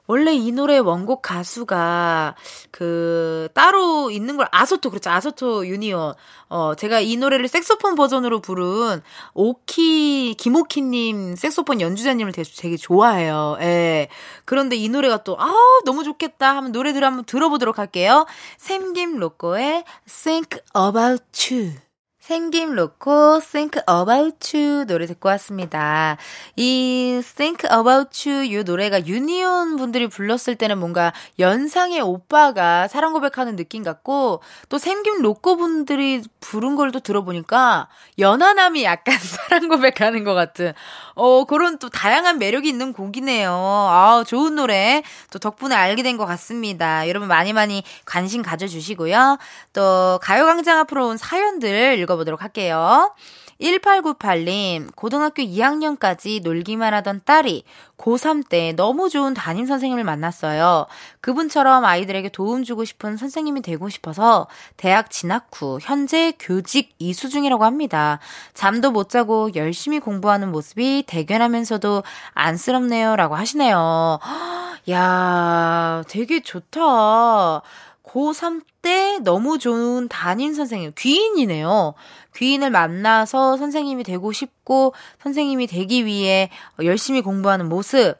원래 0.07 0.33
이 0.33 0.51
노래 0.51 0.77
원곡 0.79 1.21
가수가 1.21 2.35
그 2.71 3.47
따로 3.53 4.11
있는 4.11 4.37
걸 4.37 4.47
아소토 4.51 4.89
그렇죠 4.89 5.09
아소토 5.09 5.67
유니온 5.67 6.13
어 6.49 6.75
제가 6.75 6.99
이 6.99 7.15
노래를 7.17 7.47
색소폰 7.47 7.95
버전으로 7.95 8.41
부른 8.41 9.01
오키 9.33 10.35
김오키님 10.37 11.35
색소폰 11.35 11.81
연주자님을 11.81 12.31
되게, 12.33 12.49
되게 12.57 12.77
좋아해요. 12.77 13.57
예. 13.61 14.07
그런데 14.45 14.75
이 14.75 14.89
노래가 14.89 15.23
또 15.23 15.37
아 15.39 15.53
너무 15.85 16.03
좋겠다 16.03 16.55
하면 16.57 16.71
노래들 16.71 17.03
한번 17.03 17.25
들어보도록 17.25 17.79
할게요. 17.79 18.25
샘김 18.57 19.17
로꼬의 19.19 19.83
Think 20.07 20.59
About 20.75 21.23
You. 21.53 21.82
생김 22.27 22.73
로코 22.75 23.41
Think 23.41 23.81
About 23.81 24.57
You 24.57 24.85
노래 24.85 25.05
듣고 25.07 25.27
왔습니다. 25.27 26.15
이 26.55 27.21
Think 27.35 27.69
About 27.69 28.29
You 28.29 28.45
이 28.45 28.63
노래가 28.63 29.05
유니온 29.05 29.75
분들이 29.75 30.07
불렀을 30.07 30.55
때는 30.55 30.77
뭔가 30.77 31.11
연상의 31.37 31.99
오빠가 31.99 32.87
사랑 32.87 33.11
고백하는 33.11 33.57
느낌 33.57 33.83
같고 33.83 34.41
또 34.69 34.77
생김 34.77 35.21
로코 35.21 35.57
분들이 35.57 36.23
부른 36.39 36.77
걸 36.77 36.93
또 36.93 37.01
들어보니까 37.01 37.89
연하남이 38.19 38.85
약간 38.85 39.17
사랑 39.19 39.67
고백하는 39.67 40.23
것 40.23 40.33
같은 40.33 40.71
어 41.15 41.43
그런 41.43 41.77
또 41.77 41.89
다양한 41.89 42.39
매력이 42.39 42.69
있는 42.69 42.93
곡이네요. 42.93 43.51
아 43.51 44.23
좋은 44.25 44.55
노래 44.55 45.03
또 45.29 45.39
덕분에 45.39 45.75
알게 45.75 46.03
된 46.03 46.13
것 46.17 46.25
같습니다. 46.25 47.09
여러분 47.09 47.27
많이 47.27 47.51
많이 47.51 47.83
관심 48.05 48.43
가져주시고요. 48.43 49.37
또 49.73 50.19
가요광장 50.21 50.77
앞으로 50.79 51.07
온 51.07 51.17
사연들 51.17 51.97
읽어 51.99 52.12
읽어보도록 52.13 52.41
할게요. 52.41 53.13
1898님, 53.61 54.93
고등학교 54.95 55.43
2학년까지 55.43 56.41
놀기만 56.43 56.93
하던 56.95 57.21
딸이 57.23 57.63
고3 57.97 58.49
때 58.49 58.73
너무 58.73 59.09
좋은 59.09 59.33
담임 59.33 59.65
선생님을 59.65 60.03
만났어요. 60.03 60.87
그분처럼 61.21 61.85
아이들에게 61.85 62.29
도움 62.29 62.63
주고 62.63 62.83
싶은 62.83 63.15
선생님이 63.15 63.61
되고 63.61 63.87
싶어서 63.89 64.47
대학 64.75 65.09
진학 65.11 65.47
후 65.53 65.79
현재 65.81 66.33
교직 66.39 66.95
이수 66.99 67.29
중이라고 67.29 67.63
합니다. 67.63 68.19
잠도 68.53 68.91
못 68.91 69.09
자고 69.09 69.49
열심히 69.55 69.99
공부하는 69.99 70.51
모습이 70.51 71.05
대견하면서도 71.07 72.03
안쓰럽네요. 72.33 73.15
라고 73.15 73.35
하시네요. 73.35 74.19
야, 74.89 76.03
되게 76.09 76.41
좋다. 76.41 77.61
고3 78.03 78.61
때 78.81 79.19
너무 79.23 79.57
좋은 79.57 80.07
담임 80.09 80.53
선생님, 80.53 80.93
귀인이네요. 80.97 81.93
귀인을 82.35 82.69
만나서 82.69 83.57
선생님이 83.57 84.03
되고 84.03 84.31
싶고, 84.31 84.93
선생님이 85.21 85.67
되기 85.67 86.05
위해 86.05 86.49
열심히 86.83 87.21
공부하는 87.21 87.69
모습. 87.69 88.15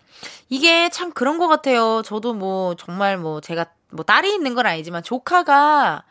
이게 0.49 0.89
참 0.89 1.11
그런 1.11 1.37
것 1.37 1.47
같아요. 1.47 2.01
저도 2.03 2.33
뭐, 2.33 2.75
정말 2.75 3.17
뭐, 3.17 3.41
제가 3.41 3.65
뭐, 3.91 4.05
딸이 4.05 4.33
있는 4.33 4.55
건 4.55 4.65
아니지만, 4.65 5.03
조카가 5.03 6.03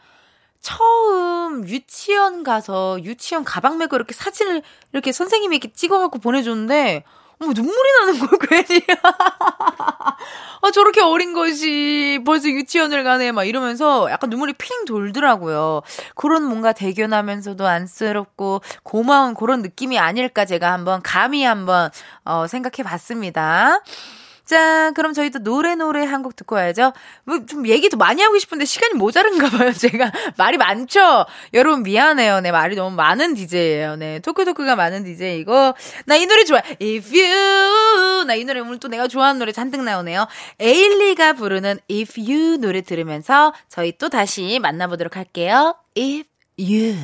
처음 0.61 1.67
유치원 1.67 2.45
가서 2.45 3.03
유치원 3.03 3.43
가방 3.43 3.79
메고 3.79 3.97
이렇게 3.97 4.15
사진을 4.15 4.63
이렇게 4.93 5.11
선생님이 5.13 5.57
이렇게 5.57 5.73
찍어갖고 5.73 6.19
보내줬는데, 6.19 7.05
뭐 7.45 7.53
눈물이 7.55 7.89
나는 8.01 8.19
걸 8.19 8.39
괜히. 8.39 8.83
아, 10.65 10.71
저렇게 10.73 11.01
어린 11.01 11.33
것이 11.33 12.21
벌써 12.25 12.49
유치원을 12.49 13.03
가네, 13.03 13.33
막 13.33 13.45
이러면서 13.45 14.09
약간 14.11 14.31
눈물이 14.31 14.53
핑 14.55 14.85
돌더라고요. 14.85 15.83
그런 16.15 16.45
뭔가 16.45 16.73
대견하면서도 16.73 17.67
안쓰럽고 17.67 18.63
고마운 18.85 19.35
그런 19.35 19.63
느낌이 19.63 19.99
아닐까 19.99 20.45
제가 20.45 20.73
한번 20.73 21.03
감히 21.03 21.43
한번, 21.43 21.91
어, 22.25 22.47
생각해 22.47 22.85
봤습니다. 22.89 23.81
자, 24.45 24.91
그럼 24.93 25.13
저희 25.15 25.31
도 25.31 25.39
노래 25.39 25.75
노래 25.75 26.05
한 26.05 26.23
곡 26.23 26.37
듣고 26.37 26.57
와야죠. 26.57 26.93
뭐 27.25 27.39
좀 27.47 27.67
얘기도 27.67 27.97
많이 27.97 28.23
하고 28.23 28.39
싶은데 28.39 28.65
시간이 28.65 28.95
모자른가 28.95 29.49
봐요. 29.51 29.73
제가 29.73 30.13
말이 30.37 30.57
많죠. 30.59 31.25
여러분 31.55 31.83
미안해요. 31.83 32.41
네, 32.41 32.51
말이 32.53 32.77
너무 32.77 32.95
많은 32.97 33.35
DJ예요. 33.35 33.97
네, 33.97 34.19
토크토크가 34.21 34.77
많은 34.77 35.05
DJ이고 35.05 35.75
나 36.07 36.17
이 36.17 36.27
노래 36.27 36.45
좋아. 36.45 36.59
If 36.81 37.11
You 37.17 38.25
나 38.27 38.35
이 38.37 38.45
노래 38.45 38.61
오늘 38.61 38.79
또 38.79 38.89
내가 38.89 39.09
좋아하는 39.09 39.39
노래 39.39 39.53
잔뜩 39.53 39.83
나오네요. 39.83 40.27
에일리가 40.61 41.33
부르는 41.35 41.79
If 41.91 42.21
You 42.21 42.59
노래 42.59 42.83
들으면서 42.83 43.53
저희 43.69 43.97
또 43.99 44.09
다시 44.09 44.59
만나보도록 44.61 45.17
할게요. 45.17 45.77
If 45.97 46.25
You 46.59 46.97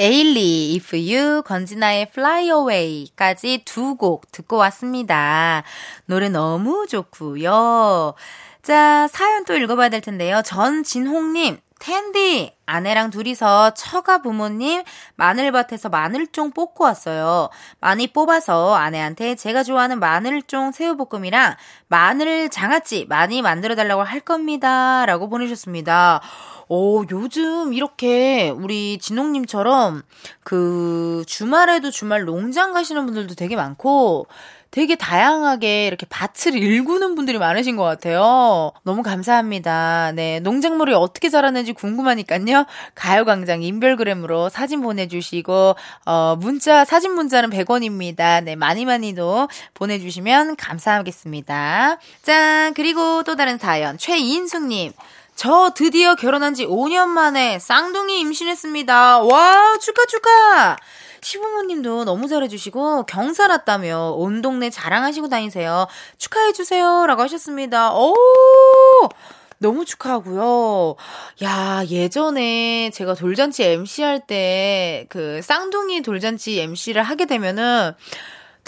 에일리, 0.00 0.76
If 0.76 0.96
You, 0.96 1.42
건진아의 1.42 2.02
Fly 2.12 2.46
Away까지 2.46 3.64
두 3.64 3.96
곡 3.96 4.30
듣고 4.30 4.56
왔습니다. 4.58 5.64
노래 6.06 6.28
너무 6.28 6.86
좋고요. 6.86 8.14
자, 8.62 9.08
사연 9.08 9.44
또 9.44 9.56
읽어봐야 9.56 9.88
될 9.88 10.00
텐데요. 10.00 10.42
전진홍님, 10.44 11.58
텐디, 11.78 12.52
아내랑 12.66 13.10
둘이서 13.10 13.74
처가 13.74 14.22
부모님 14.22 14.82
마늘밭에서 15.16 15.88
마늘종 15.88 16.50
뽑고 16.50 16.84
왔어요. 16.84 17.48
많이 17.80 18.08
뽑아서 18.08 18.74
아내한테 18.74 19.36
제가 19.36 19.62
좋아하는 19.62 20.00
마늘종 20.00 20.72
새우볶음이랑 20.72 21.54
마늘 21.88 22.50
장아찌 22.50 23.06
많이 23.08 23.42
만들어 23.42 23.74
달라고 23.74 24.02
할 24.02 24.20
겁니다. 24.20 25.06
라고 25.06 25.28
보내셨습니다. 25.28 26.20
어, 26.70 27.02
요즘 27.10 27.72
이렇게 27.72 28.50
우리 28.50 28.98
진홍님처럼 28.98 30.02
그 30.44 31.24
주말에도 31.26 31.90
주말 31.90 32.24
농장 32.24 32.72
가시는 32.72 33.06
분들도 33.06 33.34
되게 33.34 33.56
많고 33.56 34.26
되게 34.70 34.96
다양하게 34.96 35.86
이렇게 35.86 36.06
밭을 36.08 36.54
일구는 36.54 37.14
분들이 37.14 37.38
많으신 37.38 37.76
것 37.76 37.84
같아요. 37.84 38.72
너무 38.84 39.02
감사합니다. 39.02 40.12
네. 40.14 40.40
농작물이 40.40 40.92
어떻게 40.92 41.30
자라는지 41.30 41.72
궁금하니까요. 41.72 42.66
가요광장 42.94 43.62
인별그램으로 43.62 44.50
사진 44.50 44.82
보내주시고, 44.82 45.74
어, 46.04 46.36
문자, 46.38 46.84
사진 46.84 47.12
문자는 47.12 47.50
100원입니다. 47.50 48.44
네. 48.44 48.56
많이 48.56 48.84
많이도 48.84 49.48
보내주시면 49.74 50.56
감사하겠습니다. 50.56 51.98
자, 52.22 52.72
그리고 52.74 53.22
또 53.22 53.36
다른 53.36 53.56
사연. 53.58 53.96
최인숙님. 53.96 54.92
저 55.34 55.70
드디어 55.74 56.16
결혼한 56.16 56.54
지 56.54 56.66
5년 56.66 57.06
만에 57.06 57.60
쌍둥이 57.60 58.18
임신했습니다. 58.20 59.20
와, 59.20 59.76
축하, 59.80 60.04
축하! 60.06 60.76
시부모님도 61.20 62.04
너무 62.04 62.28
잘해주시고, 62.28 63.06
경사 63.06 63.46
났다며 63.48 64.14
온 64.16 64.42
동네 64.42 64.70
자랑하시고 64.70 65.28
다니세요. 65.28 65.86
축하해주세요. 66.18 67.06
라고 67.06 67.22
하셨습니다. 67.22 67.94
오! 67.94 68.14
너무 69.58 69.84
축하하고요. 69.84 70.94
야, 71.42 71.82
예전에 71.88 72.90
제가 72.90 73.14
돌잔치 73.14 73.64
MC 73.64 74.02
할 74.02 74.20
때, 74.20 75.06
그, 75.08 75.40
쌍둥이 75.42 76.02
돌잔치 76.02 76.60
MC를 76.60 77.02
하게 77.02 77.26
되면은, 77.26 77.94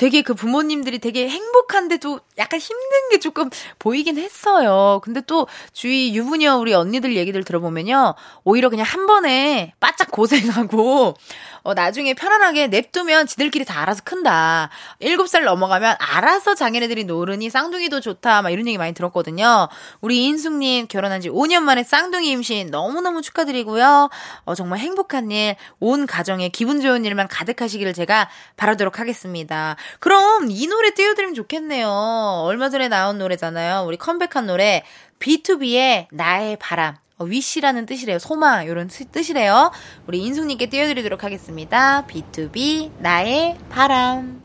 되게 0.00 0.22
그 0.22 0.32
부모님들이 0.32 0.98
되게 0.98 1.28
행복한데 1.28 1.98
도 1.98 2.20
약간 2.38 2.58
힘든 2.58 3.10
게 3.10 3.18
조금 3.18 3.50
보이긴 3.78 4.16
했어요. 4.16 4.98
근데 5.04 5.20
또 5.26 5.46
주위 5.74 6.16
유부녀 6.16 6.56
우리 6.56 6.72
언니들 6.72 7.16
얘기들 7.16 7.44
들어보면요. 7.44 8.14
오히려 8.44 8.70
그냥 8.70 8.86
한 8.86 9.04
번에 9.04 9.74
바짝 9.78 10.10
고생하고 10.10 11.16
어, 11.62 11.74
나중에 11.74 12.14
편안하게 12.14 12.68
냅두면 12.68 13.26
지들끼리 13.26 13.64
다 13.64 13.82
알아서 13.82 14.02
큰다. 14.04 14.70
7살 15.02 15.44
넘어가면 15.44 15.96
알아서 15.98 16.54
자기네들이 16.54 17.04
노르니 17.04 17.50
쌍둥이도 17.50 18.00
좋다. 18.00 18.42
막 18.42 18.50
이런 18.50 18.66
얘기 18.66 18.78
많이 18.78 18.94
들었거든요. 18.94 19.68
우리 20.00 20.24
인숙 20.24 20.54
님 20.54 20.86
결혼한 20.88 21.20
지 21.20 21.28
5년 21.28 21.60
만에 21.60 21.84
쌍둥이 21.84 22.30
임신 22.30 22.70
너무너무 22.70 23.22
축하드리고요. 23.22 24.08
어, 24.44 24.54
정말 24.54 24.78
행복한 24.78 25.30
일, 25.30 25.56
온 25.78 26.06
가정에 26.06 26.48
기분 26.48 26.80
좋은 26.80 27.04
일만 27.04 27.28
가득하시기를 27.28 27.92
제가 27.92 28.28
바라도록 28.56 28.98
하겠습니다. 28.98 29.76
그럼 29.98 30.48
이 30.50 30.66
노래 30.66 30.94
띄워드리면 30.94 31.34
좋겠네요. 31.34 31.88
얼마 32.44 32.70
전에 32.70 32.88
나온 32.88 33.18
노래잖아요. 33.18 33.84
우리 33.86 33.96
컴백한 33.96 34.46
노래 34.46 34.84
B2B의 35.18 36.06
나의 36.12 36.56
바람. 36.58 36.96
어, 37.18 37.24
위시라는 37.24 37.84
뜻이래요. 37.84 38.18
소망 38.18 38.64
이런 38.64 38.88
뜻이래요. 38.88 39.70
우리 40.06 40.20
인숙님께 40.24 40.70
띄워드리도록 40.70 41.22
하겠습니다. 41.22 42.06
B2B 42.06 42.92
나의 42.98 43.58
바람. 43.68 44.42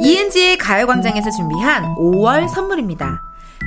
이은지의 0.00 0.58
가요광장에서 0.58 1.30
준비한 1.30 1.96
5월 1.96 2.48
선물입니다. 2.48 3.25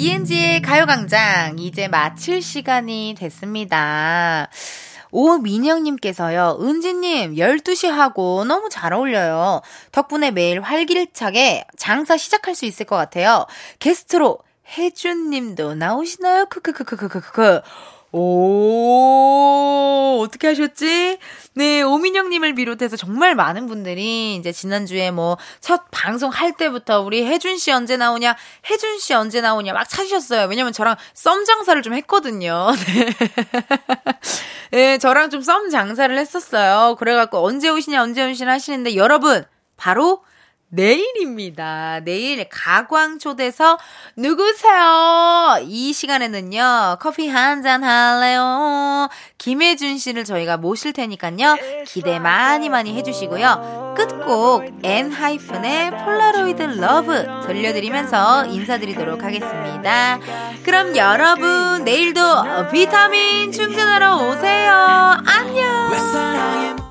이은지의 0.00 0.62
가요광장 0.62 1.58
이제 1.58 1.86
마칠 1.86 2.40
시간이 2.40 3.14
됐습니다. 3.18 4.48
오민영님께서요, 5.10 6.56
은지님, 6.58 7.34
12시 7.34 7.88
하고 7.88 8.44
너무 8.44 8.70
잘 8.70 8.94
어울려요. 8.94 9.60
덕분에 9.92 10.30
매일 10.30 10.62
활기차게 10.62 11.66
장사 11.76 12.16
시작할 12.16 12.54
수 12.54 12.64
있을 12.64 12.86
것 12.86 12.96
같아요. 12.96 13.44
게스트로 13.78 14.38
혜준님도 14.68 15.74
나오시나요? 15.74 16.46
크크크크크크크. 16.46 17.60
오, 18.12 19.42
어떻게 20.22 20.46
하셨지? 20.46 21.18
네, 21.60 21.82
오민영님을 21.82 22.54
비롯해서 22.54 22.96
정말 22.96 23.34
많은 23.34 23.66
분들이 23.66 24.34
이제 24.36 24.50
지난주에 24.50 25.10
뭐 25.10 25.36
첫 25.60 25.82
방송 25.90 26.30
할 26.30 26.52
때부터 26.52 27.00
우리 27.02 27.24
혜준 27.24 27.58
씨 27.58 27.70
언제 27.70 27.96
나오냐, 27.96 28.34
혜준 28.68 28.98
씨 28.98 29.12
언제 29.14 29.40
나오냐 29.40 29.72
막 29.72 29.88
찾으셨어요. 29.88 30.48
왜냐면 30.48 30.72
저랑 30.72 30.96
썸 31.14 31.44
장사를 31.44 31.80
좀 31.82 31.92
했거든요. 31.94 32.68
네. 32.86 33.14
네, 34.70 34.98
저랑 34.98 35.30
좀 35.30 35.42
썸 35.42 35.70
장사를 35.70 36.16
했었어요. 36.16 36.96
그래갖고 36.98 37.44
언제 37.44 37.68
오시냐, 37.68 38.02
언제 38.02 38.28
오시냐 38.28 38.50
하시는데 38.50 38.96
여러분, 38.96 39.44
바로 39.76 40.22
내일입니다. 40.70 42.00
내일 42.04 42.48
가광초대석 42.48 43.78
누구세요? 44.16 45.58
이 45.62 45.92
시간에는요, 45.92 46.98
커피 47.00 47.28
한 47.28 47.62
잔 47.62 47.84
할래요? 47.84 49.08
김혜준 49.38 49.98
씨를 49.98 50.24
저희가 50.24 50.56
모실 50.56 50.92
테니까요, 50.92 51.56
기대 51.86 52.18
많이 52.18 52.68
많이 52.68 52.96
해주시고요. 52.96 53.94
끝곡 53.96 54.80
엔하이픈의 54.82 55.90
Polaroid 55.90 56.62
Love 56.62 57.26
들려드리면서 57.46 58.46
인사드리도록 58.46 59.22
하겠습니다. 59.24 60.18
그럼 60.64 60.96
여러분, 60.96 61.84
내일도 61.84 62.22
비타민 62.70 63.52
충전하러 63.52 64.28
오세요. 64.28 64.72
안녕! 65.26 66.89